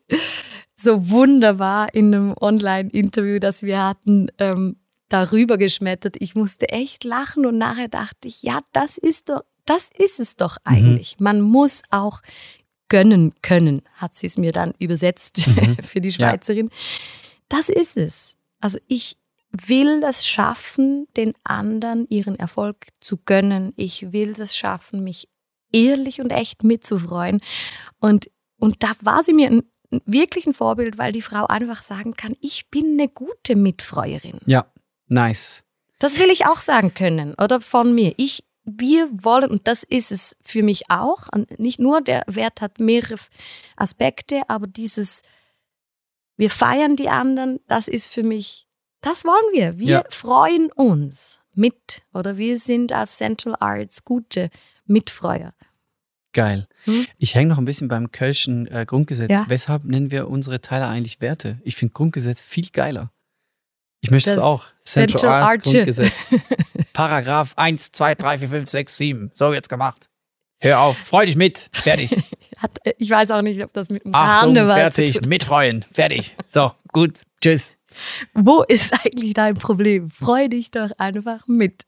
so 0.82 1.10
wunderbar 1.10 1.94
in 1.94 2.14
einem 2.14 2.34
Online-Interview, 2.40 3.38
das 3.38 3.62
wir 3.62 3.82
hatten, 3.82 4.28
ähm, 4.38 4.76
darüber 5.08 5.58
geschmettert. 5.58 6.16
Ich 6.20 6.34
musste 6.34 6.68
echt 6.70 7.04
lachen 7.04 7.46
und 7.46 7.58
nachher 7.58 7.88
dachte 7.88 8.28
ich, 8.28 8.42
ja, 8.42 8.60
das 8.72 8.98
ist 8.98 9.28
doch, 9.28 9.42
das 9.66 9.90
ist 9.96 10.20
es 10.20 10.36
doch 10.36 10.56
eigentlich. 10.64 11.16
Man 11.18 11.40
muss 11.40 11.82
auch 11.90 12.20
gönnen 12.88 13.34
können, 13.42 13.82
hat 13.94 14.14
sie 14.14 14.26
es 14.26 14.36
mir 14.36 14.52
dann 14.52 14.72
übersetzt 14.78 15.48
für 15.82 16.00
die 16.00 16.08
Ja. 16.10 16.14
Schweizerin. 16.14 16.70
Das 17.48 17.68
ist 17.68 17.96
es. 17.96 18.34
Also 18.60 18.78
ich 18.88 19.16
will 19.50 20.02
es 20.02 20.26
schaffen, 20.26 21.06
den 21.16 21.34
anderen 21.44 22.06
ihren 22.08 22.36
Erfolg 22.38 22.86
zu 23.00 23.18
gönnen. 23.18 23.72
Ich 23.76 24.12
will 24.12 24.34
es 24.38 24.56
schaffen, 24.56 25.04
mich 25.04 25.28
ehrlich 25.72 26.20
und 26.20 26.30
echt 26.30 26.64
mitzufreuen. 26.64 27.40
Und, 27.98 28.30
und 28.58 28.82
da 28.82 28.92
war 29.02 29.22
sie 29.22 29.34
mir 29.34 29.50
ein 29.50 29.62
wirklich 30.06 30.46
ein 30.46 30.54
Vorbild, 30.54 30.98
weil 30.98 31.12
die 31.12 31.22
Frau 31.22 31.46
einfach 31.46 31.82
sagen 31.82 32.14
kann, 32.14 32.36
ich 32.40 32.68
bin 32.70 32.92
eine 32.98 33.08
gute 33.08 33.56
Mitfreuerin. 33.56 34.38
Ja, 34.46 34.66
nice. 35.06 35.64
Das 35.98 36.18
will 36.18 36.30
ich 36.30 36.46
auch 36.46 36.56
sagen 36.56 36.94
können, 36.94 37.34
oder 37.34 37.60
von 37.60 37.94
mir. 37.94 38.14
Ich, 38.16 38.44
wir 38.64 39.08
wollen, 39.12 39.50
und 39.50 39.68
das 39.68 39.82
ist 39.82 40.10
es 40.12 40.36
für 40.42 40.62
mich 40.62 40.90
auch, 40.90 41.28
nicht 41.58 41.78
nur 41.78 42.00
der 42.00 42.24
Wert 42.26 42.60
hat 42.60 42.80
mehrere 42.80 43.16
Aspekte, 43.76 44.42
aber 44.48 44.66
dieses, 44.66 45.22
wir 46.36 46.50
feiern 46.50 46.96
die 46.96 47.08
anderen, 47.08 47.60
das 47.68 47.86
ist 47.88 48.08
für 48.12 48.22
mich, 48.22 48.66
das 49.00 49.24
wollen 49.24 49.52
wir. 49.52 49.78
Wir 49.78 49.88
Ja. 49.88 50.04
freuen 50.10 50.72
uns 50.72 51.40
mit, 51.54 52.02
oder 52.14 52.36
wir 52.36 52.58
sind 52.58 52.92
als 52.92 53.16
Central 53.18 53.56
Arts 53.60 54.04
gute 54.04 54.48
Mitfreuer. 54.86 55.52
Geil. 56.32 56.66
Hm? 56.84 57.06
Ich 57.18 57.34
hänge 57.34 57.48
noch 57.48 57.58
ein 57.58 57.64
bisschen 57.64 57.88
beim 57.88 58.10
Kölschen 58.10 58.66
äh, 58.66 58.84
Grundgesetz. 58.86 59.30
Ja. 59.30 59.44
Weshalb 59.48 59.84
nennen 59.84 60.10
wir 60.10 60.28
unsere 60.28 60.60
Teile 60.60 60.86
eigentlich 60.88 61.20
Werte? 61.20 61.60
Ich 61.62 61.76
finde 61.76 61.92
Grundgesetz 61.92 62.40
viel 62.40 62.68
geiler. 62.72 63.10
Ich 64.00 64.10
möchte 64.10 64.30
es 64.30 64.36
Das 64.36 64.44
auch. 64.44 64.64
Central, 64.80 65.20
Central 65.20 65.42
Arts. 65.42 65.62
Grundgesetz. 65.62 66.26
Paragraph 66.92 67.52
1, 67.56 67.92
2, 67.92 68.14
3, 68.16 68.38
4, 68.38 68.48
5, 68.48 68.68
6, 68.68 68.96
7. 68.96 69.30
So 69.34 69.52
jetzt 69.52 69.68
gemacht. 69.68 70.08
Hör 70.60 70.80
auf, 70.80 70.96
freu 70.96 71.26
dich 71.26 71.36
mit. 71.36 71.68
Fertig. 71.72 72.10
Hat, 72.58 72.78
äh, 72.84 72.94
ich 72.98 73.10
weiß 73.10 73.30
auch 73.32 73.42
nicht, 73.42 73.62
ob 73.62 73.72
das 73.72 73.90
mit 73.90 74.04
dem 74.04 74.14
Achtung, 74.14 74.54
Karneval 74.54 74.76
fertig, 74.90 75.26
mitfreuen. 75.26 75.84
Fertig. 75.90 76.36
So, 76.46 76.72
gut. 76.92 77.22
Tschüss. 77.40 77.74
Wo 78.32 78.62
ist 78.62 78.94
eigentlich 79.04 79.34
dein 79.34 79.54
Problem? 79.54 80.10
Freu 80.10 80.48
dich 80.48 80.70
doch 80.70 80.90
einfach 80.98 81.46
mit. 81.46 81.82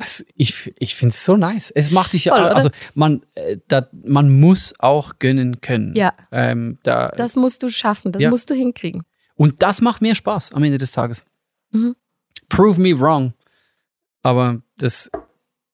Es- 0.00 0.24
Ich, 0.34 0.72
ich 0.78 0.94
finde 0.94 1.12
es 1.12 1.24
so 1.24 1.36
nice. 1.36 1.70
Es 1.70 1.90
macht 1.90 2.12
dich 2.14 2.24
ja, 2.26 2.34
also 2.34 2.70
man, 2.94 3.22
äh, 3.34 3.58
da, 3.68 3.88
man 4.04 4.40
muss 4.40 4.74
auch 4.78 5.18
gönnen 5.18 5.60
können. 5.60 5.94
Ja. 5.94 6.12
Ähm, 6.32 6.78
da, 6.82 7.08
Das 7.10 7.36
musst 7.36 7.62
du 7.62 7.70
schaffen, 7.70 8.12
das 8.12 8.22
Ja. 8.22 8.30
musst 8.30 8.50
du 8.50 8.54
hinkriegen. 8.54 9.02
Und 9.34 9.62
das 9.62 9.80
macht 9.80 10.02
mehr 10.02 10.14
Spaß 10.14 10.52
am 10.52 10.62
Ende 10.64 10.78
des 10.78 10.92
Tages. 10.92 11.24
Mhm. 11.70 11.94
Prove 12.48 12.80
me 12.80 12.98
wrong. 12.98 13.32
Aber 14.22 14.60
das, 14.76 15.10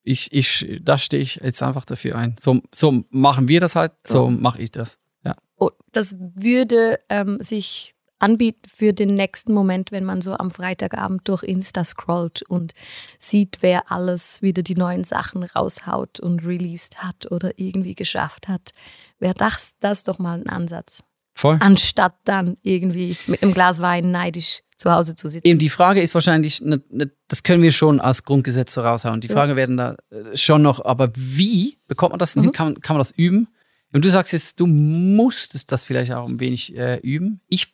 ich, 0.03 0.31
ich, 0.31 0.79
da 0.81 0.97
stehe 0.97 1.21
ich 1.21 1.35
jetzt 1.43 1.61
einfach 1.63 1.83
dafür 1.85 2.15
ein. 2.15 2.35
So, 2.39 2.61
so 2.73 3.03
machen 3.09 3.47
wir 3.49 3.59
das 3.59 3.75
halt, 3.75 3.91
so 4.05 4.29
mache 4.29 4.61
ich 4.61 4.71
das. 4.71 4.97
Ja. 5.25 5.35
Oh, 5.57 5.71
das 5.91 6.15
würde 6.19 6.99
ähm, 7.09 7.39
sich 7.41 7.93
anbieten 8.19 8.69
für 8.73 8.93
den 8.93 9.15
nächsten 9.15 9.53
Moment, 9.53 9.91
wenn 9.91 10.03
man 10.03 10.21
so 10.21 10.33
am 10.37 10.49
Freitagabend 10.51 11.27
durch 11.27 11.43
Insta 11.43 11.83
scrollt 11.83 12.41
und 12.43 12.73
sieht, 13.19 13.57
wer 13.61 13.91
alles 13.91 14.41
wieder 14.41 14.63
die 14.63 14.75
neuen 14.75 15.03
Sachen 15.03 15.43
raushaut 15.43 16.19
und 16.19 16.45
released 16.45 17.03
hat 17.03 17.31
oder 17.31 17.51
irgendwie 17.57 17.95
geschafft 17.95 18.47
hat. 18.47 18.71
Wäre 19.19 19.35
das, 19.35 19.73
das 19.79 20.03
doch 20.03 20.19
mal 20.19 20.39
ein 20.39 20.49
Ansatz. 20.49 21.03
Voll. 21.33 21.57
Anstatt 21.61 22.15
dann 22.23 22.57
irgendwie 22.63 23.15
mit 23.27 23.43
einem 23.43 23.53
Glas 23.53 23.81
Wein 23.81 24.09
neidisch 24.11 24.61
zu 24.75 24.91
Hause 24.91 25.15
zu 25.15 25.27
sitzen. 25.27 25.47
Eben 25.47 25.59
die 25.59 25.69
Frage 25.69 26.01
ist 26.01 26.13
wahrscheinlich, 26.13 26.61
ne, 26.61 26.81
ne, 26.89 27.11
das 27.27 27.43
können 27.43 27.61
wir 27.63 27.71
schon 27.71 27.99
als 27.99 28.23
Grundgesetz 28.23 28.73
so 28.73 28.81
raushauen. 28.81 29.21
Die 29.21 29.27
Frage 29.27 29.55
werden 29.55 29.77
da 29.77 29.95
äh, 30.11 30.35
schon 30.35 30.61
noch, 30.61 30.83
aber 30.83 31.11
wie 31.15 31.79
bekommt 31.87 32.11
man 32.11 32.19
das 32.19 32.35
Mhm. 32.35 32.41
hin? 32.43 32.51
Kann, 32.51 32.81
kann 32.81 32.95
man 32.95 32.99
das 32.99 33.11
üben? 33.11 33.47
Und 33.93 34.03
du 34.05 34.09
sagst 34.09 34.33
jetzt, 34.33 34.59
du 34.59 34.67
musstest 34.67 35.71
das 35.71 35.83
vielleicht 35.83 36.11
auch 36.11 36.27
ein 36.27 36.39
wenig 36.39 36.75
äh, 36.75 36.97
üben. 36.97 37.41
Ich 37.47 37.73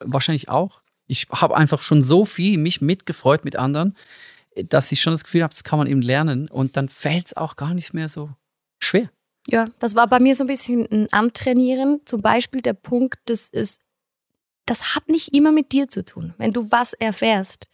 wahrscheinlich 0.00 0.48
auch. 0.48 0.82
Ich 1.06 1.26
habe 1.30 1.56
einfach 1.56 1.82
schon 1.82 2.02
so 2.02 2.24
viel 2.24 2.58
mich 2.58 2.80
mitgefreut 2.80 3.44
mit 3.44 3.56
anderen, 3.56 3.96
dass 4.68 4.90
ich 4.92 5.00
schon 5.00 5.12
das 5.12 5.24
Gefühl 5.24 5.42
habe, 5.42 5.52
das 5.52 5.64
kann 5.64 5.78
man 5.78 5.86
eben 5.88 6.02
lernen 6.02 6.48
und 6.48 6.76
dann 6.76 6.88
fällt 6.88 7.26
es 7.28 7.36
auch 7.36 7.56
gar 7.56 7.74
nicht 7.74 7.94
mehr 7.94 8.08
so 8.08 8.30
schwer. 8.82 9.10
Ja, 9.46 9.68
das 9.78 9.94
war 9.94 10.06
bei 10.06 10.20
mir 10.20 10.34
so 10.34 10.44
ein 10.44 10.48
bisschen 10.48 10.86
ein 10.92 11.12
Antrainieren. 11.12 12.00
Zum 12.04 12.20
Beispiel 12.20 12.60
der 12.62 12.74
Punkt, 12.74 13.18
das 13.24 13.48
ist, 13.48 13.80
das 14.66 14.94
hat 14.94 15.08
nicht 15.08 15.32
immer 15.34 15.50
mit 15.50 15.72
dir 15.72 15.88
zu 15.88 16.04
tun, 16.04 16.34
wenn 16.38 16.52
du 16.52 16.70
was 16.70 16.92
erfährst. 16.92 17.68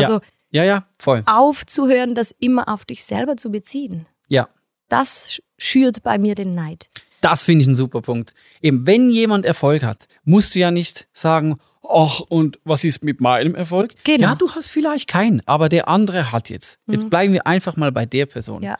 Ja. 0.00 0.06
Also 0.08 0.20
Ja, 0.50 0.64
ja, 0.64 0.86
voll. 0.98 1.22
aufzuhören, 1.26 2.14
das 2.14 2.30
immer 2.38 2.68
auf 2.68 2.84
dich 2.84 3.04
selber 3.04 3.36
zu 3.36 3.50
beziehen. 3.50 4.06
Ja. 4.28 4.48
Das 4.88 5.30
sch- 5.30 5.40
schürt 5.58 6.02
bei 6.02 6.16
mir 6.18 6.34
den 6.34 6.54
Neid. 6.54 6.88
Das 7.20 7.44
finde 7.44 7.62
ich 7.62 7.68
einen 7.68 7.74
super 7.74 8.00
Punkt. 8.02 8.34
Eben, 8.62 8.86
wenn 8.86 9.10
jemand 9.10 9.44
Erfolg 9.44 9.82
hat, 9.82 10.06
musst 10.24 10.54
du 10.54 10.58
ja 10.60 10.70
nicht 10.70 11.08
sagen, 11.12 11.58
ach, 11.88 12.20
und 12.20 12.58
was 12.64 12.84
ist 12.84 13.02
mit 13.02 13.20
meinem 13.20 13.54
Erfolg? 13.54 13.94
Genau. 14.04 14.28
Ja, 14.28 14.34
du 14.34 14.50
hast 14.52 14.68
vielleicht 14.68 15.08
keinen, 15.08 15.42
aber 15.46 15.68
der 15.68 15.88
andere 15.88 16.30
hat 16.32 16.50
jetzt. 16.50 16.78
Jetzt 16.86 17.04
Mhm. 17.04 17.10
bleiben 17.10 17.32
wir 17.32 17.46
einfach 17.46 17.76
mal 17.76 17.90
bei 17.92 18.06
der 18.06 18.26
Person. 18.26 18.62
Ja. 18.62 18.78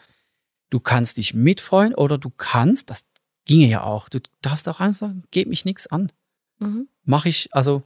Du 0.71 0.79
kannst 0.81 1.17
dich 1.17 1.35
mitfreuen 1.35 1.95
oder 1.95 2.19
du 2.19 2.31
kannst, 2.31 2.91
das 2.91 3.01
ginge 3.47 3.67
ja 3.67 3.83
auch, 3.83 4.09
du 4.11 4.21
darfst 4.43 4.69
auch 4.69 4.81
einfach 4.81 4.99
sagen, 5.01 5.23
geht 5.31 5.49
mich 5.49 5.65
nichts 5.65 5.87
an. 5.87 6.13
Mhm. 6.59 6.89
Mache 7.05 7.29
ich, 7.31 7.49
also 7.55 7.83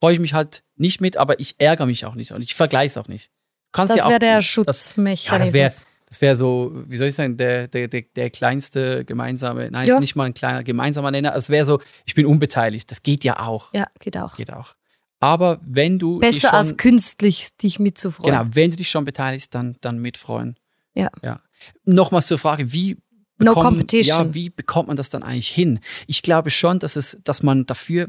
freue 0.00 0.14
ich 0.14 0.20
mich 0.20 0.34
halt 0.34 0.62
nicht 0.76 1.00
mit, 1.00 1.16
aber 1.16 1.40
ich 1.40 1.56
ärgere 1.58 1.86
mich 1.86 2.04
auch 2.06 2.14
nicht 2.14 2.32
und 2.32 2.42
ich 2.42 2.54
vergleiche 2.54 2.86
es 2.86 2.96
auch 2.98 3.08
nicht. 3.08 3.30
Kannst 3.72 3.94
Das 3.94 4.04
ja 4.04 4.08
wäre 4.10 4.18
der 4.20 4.36
das, 4.36 4.44
Schutzmechanismus. 4.44 5.32
ja, 5.32 5.38
das 5.38 5.52
wäre 5.52 5.72
das 6.12 6.20
wär 6.20 6.36
so, 6.36 6.72
wie 6.88 6.96
soll 6.98 7.08
ich 7.08 7.14
sagen, 7.14 7.38
der, 7.38 7.68
der, 7.68 7.88
der, 7.88 8.02
der 8.14 8.28
kleinste 8.28 9.02
gemeinsame, 9.06 9.70
nein, 9.70 9.88
Ja. 9.88 9.94
ist 9.94 10.00
nicht 10.00 10.14
mal 10.14 10.24
ein 10.24 10.34
kleiner 10.34 10.62
gemeinsamer 10.62 11.10
Nenner. 11.10 11.34
Es 11.34 11.48
wäre 11.48 11.64
so, 11.64 11.80
ich 12.04 12.14
bin 12.14 12.26
unbeteiligt. 12.26 12.90
Das 12.90 13.02
geht 13.02 13.24
ja 13.24 13.38
auch. 13.40 13.72
ja, 13.72 13.86
geht 13.98 14.18
auch. 14.18 14.36
Geht 14.36 14.52
auch. 14.52 14.74
Aber 15.20 15.58
wenn 15.64 15.98
du 15.98 16.18
Besser 16.18 16.48
schon, 16.50 16.58
als 16.58 16.76
künstlich 16.76 17.56
dich 17.56 17.78
mitzufreuen. 17.78 18.30
genau, 18.34 18.44
wenn 18.54 18.70
du 18.70 18.76
dich 18.76 18.90
schon 18.90 19.06
beteiligst, 19.06 19.54
dann, 19.54 19.76
dann 19.80 20.00
mitfreuen. 20.00 20.56
Ja. 20.94 21.08
ja. 21.22 21.40
Nochmals 21.86 22.26
zur 22.26 22.36
Frage, 22.38 22.72
wie 22.74 22.98
No 23.38 23.52
bekommen- 23.54 23.68
competition. 23.78 24.26
Ja, 24.28 24.34
wie 24.34 24.50
bekommt 24.50 24.88
man 24.88 24.96
das 24.98 25.08
dann 25.08 25.22
eigentlich 25.22 25.48
hin? 25.48 25.80
Ich 26.06 26.20
glaube 26.22 26.50
schon, 26.50 26.78
dass 26.78 26.96
es, 26.96 27.18
dass 27.24 27.42
man 27.42 27.64
dafür 27.64 28.08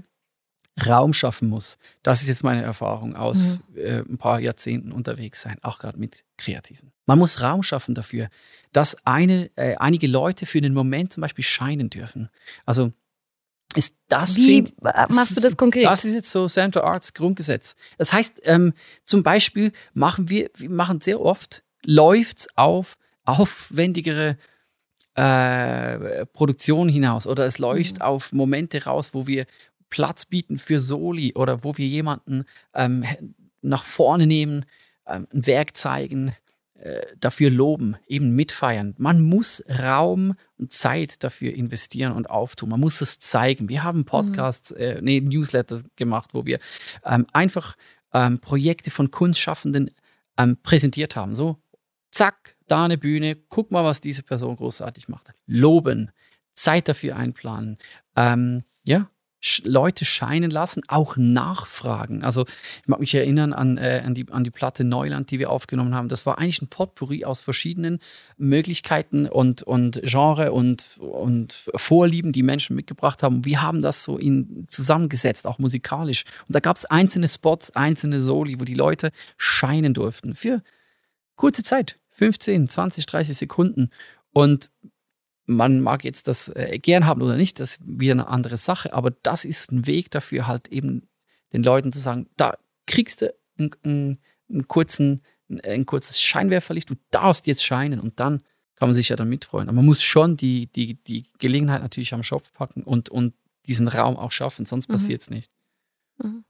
Raum 0.88 1.14
schaffen 1.14 1.50
muss. 1.50 1.78
Das 2.02 2.22
ist 2.24 2.28
jetzt 2.28 2.44
meine 2.44 2.64
Erfahrung 2.64 3.16
aus 3.16 3.60
Mhm. 3.74 3.78
äh, 3.80 4.00
ein 4.00 4.18
paar 4.18 4.40
Jahrzehnten 4.40 4.92
unterwegs 4.92 5.42
sein, 5.42 5.58
auch 5.62 5.78
gerade 5.80 6.00
mit 6.00 6.24
Kreativen. 6.38 6.92
Man 7.06 7.20
muss 7.20 7.42
Raum 7.42 7.62
schaffen 7.62 7.94
dafür, 7.94 8.28
dass 8.72 8.98
eine, 9.06 9.52
äh, 9.56 9.76
einige 9.76 10.08
Leute 10.08 10.46
für 10.48 10.58
einen 10.58 10.74
Moment 10.74 11.14
zum 11.14 11.22
Beispiel 11.22 11.44
scheinen 11.46 11.90
dürfen. 11.92 12.30
Also 12.66 12.92
ist 13.76 13.96
das 14.08 14.36
Wie 14.36 14.64
find- 14.64 14.82
machst 14.82 15.38
du 15.38 15.42
das 15.42 15.58
konkret? 15.58 15.86
das 15.86 16.06
ist 16.06 16.14
jetzt 16.14 16.32
so 16.32 16.48
Central 16.48 16.86
Arts 16.86 17.14
Grundgesetz. 17.14 17.76
Das 18.00 18.12
heißt, 18.12 18.42
ähm, 18.44 18.74
zum 19.06 19.22
Beispiel 19.24 19.72
machen 19.94 20.30
wir, 20.30 20.50
wir 20.58 20.70
machen 20.72 21.02
sehr 21.02 21.22
oft, 21.22 21.64
läuft's 21.86 22.48
auf 22.56 22.98
aufwendigere 23.26 24.38
äh, 25.16 26.26
Produktion 26.28 26.90
hinaus 26.90 27.28
oder 27.28 27.46
es 27.46 27.60
läuft 27.60 28.02
auf 28.02 28.34
Momente 28.34 28.84
raus, 28.86 29.14
wo 29.14 29.28
wir 29.28 29.46
Platz 29.94 30.26
bieten 30.26 30.58
für 30.58 30.80
Soli 30.80 31.36
oder 31.36 31.64
wo 31.64 31.78
wir 31.78 31.86
jemanden 31.86 32.46
ähm, 32.74 33.06
nach 33.62 33.84
vorne 33.84 34.26
nehmen, 34.26 34.66
ähm, 35.06 35.28
ein 35.32 35.46
Werk 35.46 35.78
zeigen, 35.78 36.36
äh, 36.80 37.06
dafür 37.20 37.52
loben, 37.52 37.96
eben 38.08 38.32
mitfeiern. 38.36 38.96
Man 38.98 39.22
muss 39.22 39.64
Raum 39.70 40.34
und 40.58 40.72
Zeit 40.72 41.24
dafür 41.24 41.54
investieren 41.54 42.14
und 42.14 42.28
auftun. 42.28 42.70
Man 42.70 42.80
muss 42.80 43.02
es 43.02 43.20
zeigen. 43.20 43.70
Wir 43.70 43.84
haben 43.84 44.04
Podcasts, 44.04 44.72
äh, 44.72 45.00
nee, 45.00 45.22
Newsletter 45.22 45.84
gemacht, 45.96 46.32
wo 46.34 46.44
wir 46.44 46.58
ähm, 47.06 47.28
einfach 47.32 47.76
ähm, 48.14 48.40
Projekte 48.40 48.90
von 48.90 49.12
Kunstschaffenden 49.12 49.92
ähm, 50.40 50.58
präsentiert 50.64 51.16
haben. 51.16 51.36
So, 51.36 51.60
zack, 52.10 52.56
da 52.68 52.86
eine 52.86 52.98
Bühne, 52.98 53.36
guck 53.36 53.70
mal, 53.70 53.84
was 53.84 54.02
diese 54.02 54.24
Person 54.24 54.56
großartig 54.56 55.08
macht. 55.08 55.32
Loben, 55.46 56.10
Zeit 56.56 56.88
dafür 56.88 57.16
einplanen. 57.16 57.78
Ähm, 58.16 58.64
ja, 58.84 59.10
Leute 59.64 60.06
scheinen 60.06 60.52
lassen, 60.52 60.84
auch 60.88 61.18
nachfragen. 61.18 62.24
Also 62.24 62.46
ich 62.82 62.88
mag 62.88 63.00
mich 63.00 63.14
erinnern 63.14 63.54
an, 63.54 63.78
äh, 63.78 64.02
an, 64.06 64.14
die, 64.14 64.26
an 64.32 64.44
die 64.44 64.52
Platte 64.52 64.84
Neuland, 64.84 65.32
die 65.32 65.40
wir 65.40 65.50
aufgenommen 65.50 65.94
haben. 65.94 66.08
Das 66.08 66.26
war 66.26 66.38
eigentlich 66.38 66.62
ein 66.62 66.68
Potpourri 66.68 67.26
aus 67.26 67.42
verschiedenen 67.42 68.00
Möglichkeiten 68.38 69.28
und, 69.28 69.64
und 69.64 70.02
Genre 70.04 70.52
und, 70.52 70.98
und 71.00 71.54
Vorlieben, 71.76 72.32
die 72.32 72.44
Menschen 72.44 72.76
mitgebracht 72.76 73.24
haben. 73.24 73.46
Wir 73.46 73.62
haben 73.62 73.82
das 73.82 74.04
so 74.04 74.18
in, 74.18 74.66
zusammengesetzt, 74.68 75.46
auch 75.46 75.60
musikalisch. 75.60 76.24
Und 76.48 76.56
da 76.56 76.60
gab 76.60 76.78
es 76.78 76.86
einzelne 76.86 77.28
Spots, 77.28 77.72
einzelne 77.72 78.20
Soli, 78.20 78.60
wo 78.60 78.64
die 78.64 78.76
Leute 78.76 79.12
scheinen 79.38 79.94
durften 79.94 80.36
für 80.36 80.62
kurze 81.36 81.64
Zeit, 81.64 82.00
15, 82.12 82.70
20, 82.70 83.06
30 83.06 83.38
Sekunden. 83.38 83.90
Und 84.32 84.70
man 85.46 85.82
mag 85.82 86.04
jetzt 86.04 86.28
das 86.28 86.50
äh, 86.50 86.80
gern 86.80 87.06
haben 87.06 87.22
oder 87.22 87.36
nicht, 87.36 87.60
das 87.60 87.72
ist 87.72 87.82
wieder 87.86 88.14
eine 88.14 88.28
andere 88.28 88.58
Sache, 88.58 88.94
aber 88.94 89.12
das 89.12 89.46
ist 89.46 89.72
ein 89.72 89.86
Weg 89.88 90.12
dafür, 90.12 90.48
halt 90.48 90.70
eben 90.70 91.08
den 91.52 91.64
Leuten 91.64 91.92
zu 91.92 92.00
sagen, 92.00 92.28
da 92.38 92.58
kriegst 92.88 93.22
du 93.22 93.34
einen, 93.58 93.72
einen, 93.84 94.20
einen 94.50 94.68
kurzen, 94.68 95.22
ein 95.64 95.86
kurzes 95.86 96.22
Scheinwerferlicht, 96.22 96.90
du 96.90 96.96
darfst 97.12 97.48
jetzt 97.48 97.64
scheinen 97.64 98.00
und 98.00 98.20
dann 98.20 98.42
kann 98.76 98.90
man 98.90 98.96
sich 98.96 99.10
ja 99.10 99.16
dann 99.16 99.30
mitfreuen. 99.30 99.70
Aber 99.70 99.76
man 99.76 99.86
muss 99.86 100.02
schon 100.02 100.36
die, 100.36 100.68
die, 100.68 100.96
die 100.96 101.26
Gelegenheit 101.40 101.82
natürlich 101.82 102.14
am 102.14 102.24
Schopf 102.24 102.54
packen 102.54 102.84
und, 102.84 103.10
und 103.10 103.34
diesen 103.68 103.88
Raum 103.88 104.18
auch 104.18 104.32
schaffen, 104.32 104.66
sonst 104.66 104.90
Mhm. 104.90 104.94
passiert 104.94 105.22
es 105.22 105.30
nicht. 105.30 105.52
Mhm. 106.22 106.44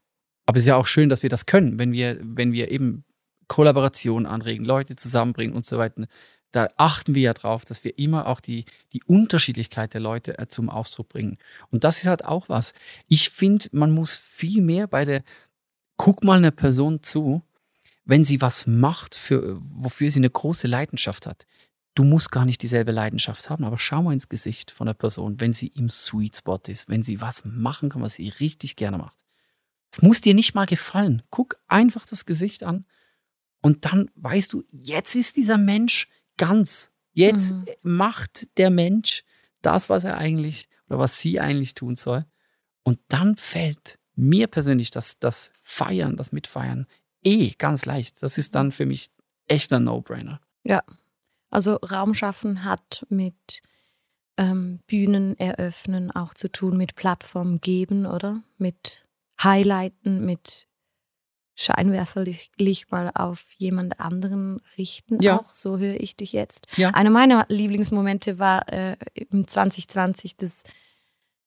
Aber 0.46 0.56
es 0.56 0.64
ist 0.64 0.68
ja 0.68 0.76
auch 0.76 0.86
schön, 0.86 1.08
dass 1.08 1.22
wir 1.22 1.30
das 1.30 1.46
können, 1.46 1.78
wenn 1.78 1.92
wir, 1.92 2.18
wenn 2.22 2.52
wir 2.52 2.70
eben 2.70 3.04
Kollaboration 3.48 4.26
anregen, 4.26 4.64
Leute 4.64 4.96
zusammenbringen 4.96 5.54
und 5.54 5.66
so 5.66 5.78
weiter. 5.78 6.06
Da 6.54 6.70
achten 6.76 7.16
wir 7.16 7.22
ja 7.22 7.34
drauf, 7.34 7.64
dass 7.64 7.82
wir 7.82 7.98
immer 7.98 8.28
auch 8.28 8.40
die, 8.40 8.64
die 8.92 9.02
Unterschiedlichkeit 9.02 9.92
der 9.92 10.00
Leute 10.00 10.38
äh, 10.38 10.46
zum 10.46 10.70
Ausdruck 10.70 11.08
bringen. 11.08 11.36
Und 11.70 11.82
das 11.82 11.98
ist 11.98 12.06
halt 12.06 12.24
auch 12.24 12.48
was. 12.48 12.74
Ich 13.08 13.30
finde, 13.30 13.66
man 13.72 13.90
muss 13.90 14.16
viel 14.16 14.62
mehr 14.62 14.86
bei 14.86 15.04
der, 15.04 15.24
guck 15.96 16.22
mal 16.22 16.38
einer 16.38 16.52
Person 16.52 17.02
zu, 17.02 17.42
wenn 18.04 18.24
sie 18.24 18.40
was 18.40 18.68
macht, 18.68 19.16
für, 19.16 19.58
wofür 19.60 20.12
sie 20.12 20.20
eine 20.20 20.30
große 20.30 20.68
Leidenschaft 20.68 21.26
hat. 21.26 21.44
Du 21.96 22.04
musst 22.04 22.30
gar 22.30 22.44
nicht 22.44 22.62
dieselbe 22.62 22.92
Leidenschaft 22.92 23.50
haben, 23.50 23.64
aber 23.64 23.78
schau 23.78 24.02
mal 24.02 24.12
ins 24.12 24.28
Gesicht 24.28 24.70
von 24.70 24.86
der 24.86 24.94
Person, 24.94 25.40
wenn 25.40 25.52
sie 25.52 25.68
im 25.68 25.90
Sweet 25.90 26.36
Spot 26.36 26.60
ist, 26.68 26.88
wenn 26.88 27.02
sie 27.02 27.20
was 27.20 27.44
machen 27.44 27.88
kann, 27.88 28.02
was 28.02 28.14
sie 28.14 28.28
richtig 28.28 28.76
gerne 28.76 28.98
macht. 28.98 29.18
Es 29.90 30.02
muss 30.02 30.20
dir 30.20 30.34
nicht 30.34 30.54
mal 30.54 30.66
gefallen. 30.66 31.24
Guck 31.30 31.58
einfach 31.66 32.06
das 32.06 32.26
Gesicht 32.26 32.62
an 32.62 32.84
und 33.60 33.86
dann 33.86 34.10
weißt 34.14 34.52
du, 34.52 34.62
jetzt 34.70 35.16
ist 35.16 35.36
dieser 35.36 35.58
Mensch 35.58 36.06
ganz. 36.36 36.90
Jetzt 37.12 37.52
Mhm. 37.52 37.64
macht 37.82 38.58
der 38.58 38.70
Mensch 38.70 39.24
das, 39.62 39.88
was 39.88 40.04
er 40.04 40.18
eigentlich 40.18 40.68
oder 40.88 40.98
was 40.98 41.20
sie 41.20 41.40
eigentlich 41.40 41.74
tun 41.74 41.96
soll. 41.96 42.24
Und 42.82 42.98
dann 43.08 43.36
fällt 43.36 43.98
mir 44.16 44.46
persönlich 44.46 44.90
das, 44.90 45.18
das 45.18 45.52
Feiern, 45.62 46.16
das 46.16 46.32
Mitfeiern 46.32 46.86
eh 47.24 47.50
ganz 47.50 47.86
leicht. 47.86 48.22
Das 48.22 48.36
ist 48.38 48.54
dann 48.54 48.72
für 48.72 48.86
mich 48.86 49.10
echter 49.48 49.80
No-Brainer. 49.80 50.40
Also 51.50 51.76
Raum 51.76 52.14
schaffen 52.14 52.64
hat 52.64 53.06
mit 53.08 53.62
ähm, 54.36 54.80
Bühnen 54.88 55.38
eröffnen 55.38 56.10
auch 56.10 56.34
zu 56.34 56.50
tun, 56.50 56.76
mit 56.76 56.96
Plattformen 56.96 57.60
geben, 57.60 58.06
oder? 58.06 58.42
Mit 58.58 59.06
Highlighten, 59.40 60.24
mit 60.26 60.66
Scheinwerferlicht 61.56 62.90
mal 62.90 63.10
auf 63.14 63.44
jemand 63.56 64.00
anderen 64.00 64.60
richten 64.78 65.22
Ja. 65.22 65.38
auch. 65.40 65.54
So 65.54 65.78
höre 65.78 66.00
ich 66.00 66.16
dich 66.16 66.32
jetzt. 66.32 66.66
Ja. 66.76 66.90
Einer 66.90 67.10
meiner 67.10 67.46
Lieblingsmomente 67.48 68.38
war 68.38 68.70
äh, 68.72 68.96
im 69.14 69.46
2020 69.46 70.36
das, 70.36 70.62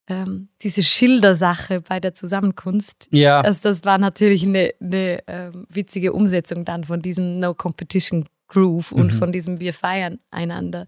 ähm, 0.07 0.49
diese 0.61 0.83
Schildersache 0.83 1.81
bei 1.81 1.99
der 1.99 2.13
Zusammenkunft. 2.13 3.07
Ja, 3.11 3.41
Also 3.41 3.69
das 3.69 3.83
war 3.83 3.97
natürlich 3.97 4.45
eine, 4.45 4.73
eine 4.79 5.23
ähm, 5.27 5.65
witzige 5.69 6.13
Umsetzung 6.13 6.63
dann 6.63 6.85
von 6.85 7.01
diesem 7.01 7.39
No 7.39 7.53
Competition 7.53 8.25
Groove 8.49 8.93
und 8.93 9.07
Mhm. 9.07 9.17
von 9.17 9.31
diesem 9.33 9.59
Wir 9.59 9.73
feiern 9.73 10.19
einander, 10.31 10.85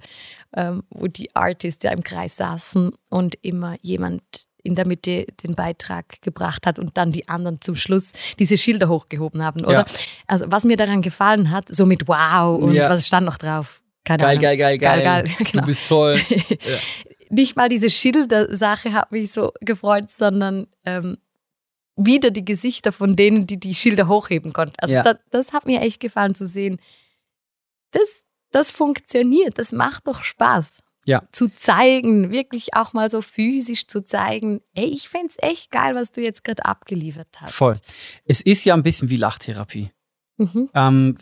ähm, 0.56 0.84
wo 0.90 1.08
die 1.08 1.36
Artists 1.36 1.84
ja 1.84 1.92
im 1.92 2.04
Kreis 2.04 2.38
saßen 2.38 2.94
und 3.10 3.36
immer 3.42 3.76
jemand 3.82 4.24
in 4.64 4.76
der 4.76 4.86
Mitte 4.88 5.26
den 5.44 5.56
Beitrag 5.56 6.22
gebracht 6.22 6.66
hat 6.66 6.80
und 6.80 6.98
dann 6.98 7.12
die 7.12 7.28
anderen 7.30 7.62
zum 7.62 7.76
Schluss 7.76 8.12
diese 8.40 8.58
Schilder 8.58 8.90
hochgehoben 8.90 9.44
haben, 9.44 9.62
oder? 9.64 9.80
Ja. 9.80 9.86
Also 10.28 10.46
was 10.50 10.64
mir 10.66 10.78
daran 10.78 11.02
gefallen 11.02 11.52
hat, 11.52 11.68
so 11.70 11.86
mit 11.86 12.08
Wow 12.08 12.62
und 12.62 12.74
Ja. 12.74 12.90
was 12.90 13.08
stand 13.08 13.26
noch 13.26 13.38
drauf? 13.38 13.82
Keine 14.06 14.22
geil, 14.24 14.30
Ahnung. 14.30 14.42
geil, 14.42 14.58
geil, 14.58 14.78
geil, 14.78 15.04
Geil, 15.04 15.24
geil, 15.26 15.36
genau. 15.52 15.62
Du 15.62 15.68
bist 15.68 15.88
toll. 15.88 16.18
Nicht 17.30 17.56
mal 17.56 17.70
diese 17.70 17.90
Schildersache 17.90 18.92
hat 18.94 19.12
mich 19.12 19.32
so 19.32 19.52
gefreut, 19.62 20.10
sondern 20.10 20.68
ähm, 20.84 21.18
wieder 21.96 22.32
die 22.32 22.44
Gesichter 22.46 22.92
von 22.92 23.16
denen, 23.16 23.46
die 23.46 23.60
die 23.60 23.76
Schilder 23.76 24.08
hochheben 24.08 24.52
konnten. 24.54 24.76
Also 24.80 24.96
Ja. 24.96 25.04
das, 25.04 25.18
das 25.30 25.54
hat 25.54 25.66
mir 25.66 25.82
echt 25.82 26.00
gefallen 26.00 26.34
zu 26.34 26.46
sehen. 26.46 26.80
Das, 27.92 28.24
das 28.52 28.72
funktioniert, 28.72 29.58
das 29.60 29.72
macht 29.74 30.08
doch 30.08 30.24
Spaß. 30.24 30.82
Ja. 31.10 31.24
Zu 31.32 31.48
zeigen, 31.48 32.30
wirklich 32.30 32.76
auch 32.76 32.94
mal 32.94 33.10
so 33.10 33.24
physisch 33.24 33.88
zu 33.88 34.06
zeigen, 34.06 34.62
ey, 34.76 34.86
ich 34.86 35.10
fänd's 35.10 35.38
echt 35.40 35.72
geil, 35.72 35.96
was 35.96 36.12
du 36.12 36.22
jetzt 36.22 36.44
gerade 36.44 36.64
abgeliefert 36.64 37.30
hast. 37.38 37.56
Voll. 37.56 37.76
Es 38.26 38.44
ist 38.44 38.64
ja 38.64 38.76
ein 38.76 38.84
bisschen 38.84 39.10
wie 39.10 39.16
Lachtherapie. 39.16 39.90
Mhm. 40.38 40.70
Ähm, 40.76 41.18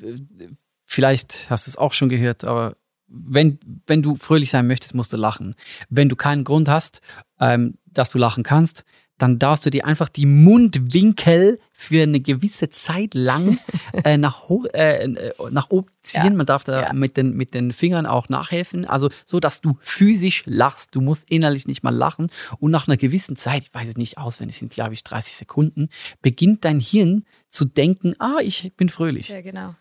vielleicht 0.84 1.50
hast 1.50 1.68
du 1.68 1.72
es 1.72 1.78
auch 1.78 1.94
schon 1.94 2.10
gehört, 2.10 2.44
aber 2.44 2.76
wenn, 3.08 3.60
wenn 3.86 4.02
du 4.02 4.16
fröhlich 4.16 4.52
sein 4.52 4.68
möchtest, 4.68 4.94
musst 4.94 5.14
du 5.14 5.18
lachen. 5.18 5.56
Wenn 5.90 6.10
du 6.10 6.18
keinen 6.18 6.44
Grund 6.44 6.68
hast, 6.68 7.00
ähm, 7.40 7.78
dass 7.86 8.10
du 8.10 8.18
lachen 8.18 8.44
kannst, 8.44 8.84
dann 9.18 9.40
darfst 9.40 9.66
du 9.66 9.70
dir 9.70 9.86
einfach 9.86 10.10
die 10.10 10.26
Mundwinkel 10.26 11.62
für 11.80 12.02
eine 12.02 12.20
gewisse 12.20 12.72
Zeit 12.72 13.14
lang 13.14 13.60
äh, 14.04 14.18
nach, 14.18 14.50
hoch, 14.50 14.66
äh, 14.74 15.04
äh, 15.04 15.32
nach 15.52 15.70
oben 15.70 15.88
ziehen. 16.02 16.24
Ja. 16.24 16.30
Man 16.32 16.46
darf 16.48 16.64
da 16.64 16.82
Ja. 16.88 16.94
mit, 16.94 17.18
den, 17.18 17.36
mit 17.38 17.54
den 17.54 17.72
Fingern 17.72 18.08
auch 18.08 18.30
nachhelfen. 18.30 18.86
Also 18.86 19.10
so, 19.28 19.40
dass 19.40 19.62
du 19.62 19.78
physisch 19.80 20.42
lachst. 20.48 20.96
Du 20.96 21.02
musst 21.02 21.30
innerlich 21.30 21.68
nicht 21.68 21.84
mal 21.84 21.94
lachen. 21.96 22.32
Und 22.58 22.72
nach 22.72 22.88
einer 22.88 22.98
gewissen 22.98 23.36
Zeit, 23.36 23.64
ich 23.64 23.74
weiß 23.76 23.90
es 23.90 23.96
nicht 23.98 24.18
auswendig, 24.18 24.58
sind 24.58 24.74
glaube 24.74 24.96
ich 24.96 25.04
30 25.04 25.36
Sekunden, 25.36 25.90
beginnt 26.24 26.66
dein 26.66 26.80
Hirn 26.80 27.26
zu 27.48 27.66
denken, 27.66 28.16
ah, 28.18 28.38
ich 28.42 28.74
bin 28.76 28.90
fröhlich. 28.90 29.30
Ja, 29.30 29.42
genau. 29.42 29.76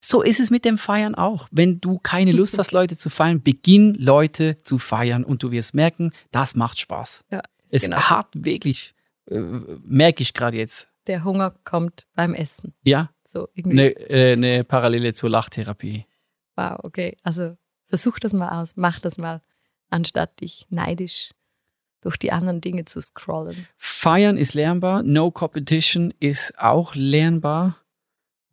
So 0.00 0.22
ist 0.22 0.38
es 0.38 0.50
mit 0.50 0.64
dem 0.64 0.78
Feiern 0.78 1.16
auch. 1.16 1.48
Wenn 1.50 1.80
du 1.80 1.98
keine 1.98 2.30
Lust 2.30 2.56
hast, 2.60 2.70
Leute 2.70 2.96
zu 2.96 3.10
feiern, 3.10 3.42
beginn 3.42 3.94
Leute 3.94 4.58
zu 4.62 4.78
feiern 4.78 5.24
und 5.24 5.42
du 5.42 5.50
wirst 5.50 5.74
merken, 5.74 6.12
das 6.30 6.54
macht 6.54 6.78
Spaß. 6.78 7.24
Ja, 7.32 7.42
Es 7.70 7.82
genau 7.82 7.96
hat 7.98 8.28
wirklich, 8.32 8.94
äh, 9.28 9.40
merke 9.84 10.22
ich 10.22 10.32
gerade 10.34 10.56
jetzt, 10.58 10.86
Der 11.06 11.24
Hunger 11.24 11.52
kommt 11.64 12.06
beim 12.14 12.34
Essen. 12.34 12.74
ja, 12.82 13.10
So 13.26 13.48
irgendwie. 13.54 13.80
eine 13.80 13.90
äh, 14.10 14.32
eine 14.32 14.64
Parallele 14.64 15.12
zur 15.12 15.30
Lachtherapie. 15.30 16.06
Wow, 16.56 16.78
okay. 16.82 17.16
Also 17.22 17.56
versuch 17.86 18.18
das 18.18 18.32
mal 18.32 18.60
aus, 18.60 18.74
mach 18.76 19.00
das 19.00 19.18
mal, 19.18 19.42
anstatt 19.90 20.40
dich 20.40 20.66
neidisch 20.70 21.30
durch 22.00 22.16
die 22.16 22.32
anderen 22.32 22.60
Dinge 22.60 22.84
zu 22.84 23.00
scrollen. 23.00 23.66
Feiern 23.76 24.36
ist 24.36 24.54
lernbar, 24.54 25.02
No 25.02 25.30
Competition 25.30 26.12
ist 26.20 26.58
auch 26.58 26.94
lernbar. 26.94 27.76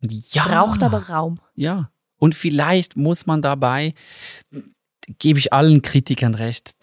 Ja, 0.00 0.46
Braucht 0.46 0.82
aber 0.82 1.08
Raum. 1.08 1.40
Ja. 1.54 1.90
Und 2.18 2.34
vielleicht 2.34 2.96
muss 2.96 3.26
man 3.26 3.42
dabei, 3.42 3.94
gebe 5.18 5.38
ich 5.38 5.52
allen 5.52 5.82
Kritikern 5.82 6.34
recht, 6.34 6.76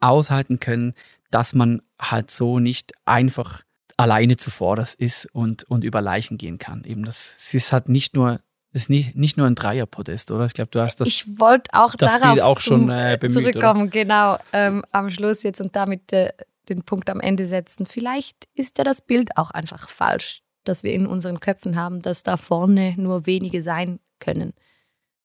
aushalten 0.00 0.60
können, 0.60 0.94
dass 1.30 1.54
man 1.54 1.82
halt 2.00 2.30
so 2.30 2.58
nicht 2.58 2.92
einfach 3.04 3.62
alleine 3.98 4.36
zuvorderst 4.36 4.98
ist 4.98 5.26
und, 5.34 5.64
und 5.64 5.84
über 5.84 6.00
Leichen 6.00 6.38
gehen 6.38 6.58
kann. 6.58 6.84
Eben 6.84 7.04
das 7.04 7.52
ist 7.52 7.72
halt 7.72 7.88
nicht 7.88 8.14
nur, 8.14 8.40
es 8.72 8.82
ist 8.82 8.90
nicht, 8.90 9.16
nicht 9.16 9.36
nur 9.36 9.46
ein 9.46 9.56
Dreierpodest, 9.56 10.30
oder? 10.30 10.46
Ich 10.46 10.54
glaube, 10.54 10.70
du 10.70 10.80
hast 10.80 11.00
das. 11.00 11.08
ich 11.08 11.38
wollte 11.38 11.70
auch 11.72 11.94
das 11.96 12.18
darauf 12.18 12.38
auch 12.40 12.58
schon, 12.60 12.82
zum, 12.82 12.90
äh, 12.90 13.18
bemüht, 13.20 13.34
zurückkommen, 13.34 13.90
genau, 13.90 14.38
ähm, 14.52 14.84
am 14.92 15.10
Schluss 15.10 15.42
jetzt 15.42 15.60
und 15.60 15.74
damit 15.74 16.12
äh, 16.12 16.32
den 16.68 16.84
Punkt 16.84 17.10
am 17.10 17.20
Ende 17.20 17.44
setzen. 17.44 17.86
Vielleicht 17.86 18.48
ist 18.54 18.78
ja 18.78 18.84
das 18.84 19.00
Bild 19.00 19.36
auch 19.36 19.50
einfach 19.50 19.88
falsch, 19.88 20.42
das 20.62 20.84
wir 20.84 20.92
in 20.92 21.06
unseren 21.06 21.40
Köpfen 21.40 21.76
haben, 21.76 22.00
dass 22.00 22.22
da 22.22 22.36
vorne 22.36 22.94
nur 22.96 23.26
wenige 23.26 23.62
sein 23.62 23.98
können. 24.20 24.52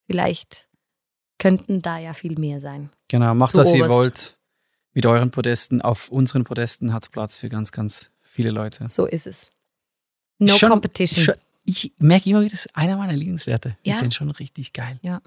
Vielleicht 0.08 0.68
könnten 1.38 1.84
da 1.84 2.00
ja 2.00 2.14
viel 2.14 2.40
mehr 2.40 2.60
sein. 2.60 2.90
genau, 3.08 3.36
macht 3.36 3.56
was 3.56 3.74
ihr 3.74 3.88
wollt 3.88 4.38
mit 4.94 5.06
euren 5.06 5.30
Podesten. 5.30 5.82
Auf 5.82 6.10
unseren 6.10 6.44
Podesten 6.44 6.92
hat 6.94 7.04
es 7.04 7.10
Platz 7.10 7.38
für 7.38 7.50
ganz, 7.50 7.72
ganz 7.72 8.12
viele 8.34 8.52
Leute. 8.52 8.88
So 8.88 9.06
ist 9.06 9.28
es. 9.28 9.52
No 10.39 10.54
Schon- 10.58 10.69
competition. 10.69 11.24
Schon, 11.24 11.36
ich 11.65 11.93
merke 11.98 12.30
immer 12.30 12.41
wieder, 12.41 12.50
das 12.52 12.65
ist 12.65 12.76
einer 12.76 12.98
meiner 12.98 13.13
Lieblingswerte. 13.13 13.78
Ich 13.84 13.88
Ja. 13.89 13.93
finde 13.96 14.10
den 14.10 14.12
schon 14.12 14.32
richtig 14.32 14.74
geil. 14.74 15.00
ein 15.04 15.19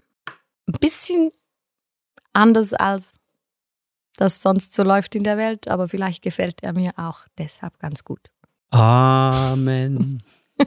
bisschen 0.81 1.31
anders 2.33 2.75
als 2.75 3.19
das 4.17 4.43
sonst 4.43 4.75
so 4.75 4.83
läuft 4.83 5.15
in 5.15 5.23
der 5.25 5.37
Welt, 5.39 5.69
aber 5.69 5.89
vielleicht 5.89 6.23
gefällt 6.23 6.63
er 6.63 6.73
mir 6.73 6.93
auch 6.97 7.27
deshalb 7.39 7.79
ganz 7.79 8.03
gut. 8.05 8.31
Amen. 8.71 10.23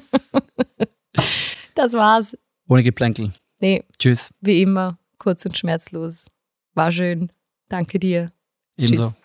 Das 1.76 1.94
war's. 1.94 2.38
Ohne 2.68 2.84
Geplänkel. 2.84 3.32
Nee, 3.60 3.84
Tschüss. 3.98 4.34
wie 4.42 4.62
immer, 4.62 4.98
kurz 5.18 5.46
und 5.46 5.58
schmerzlos. 5.58 6.28
War 6.74 6.92
schön. 6.92 7.32
Danke 7.70 8.00
dir. 8.00 8.34
Ebenso. 8.78 9.10
Tschüss. 9.12 9.18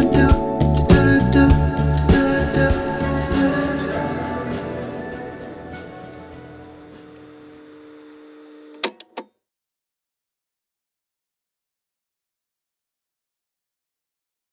do. 0.00 0.53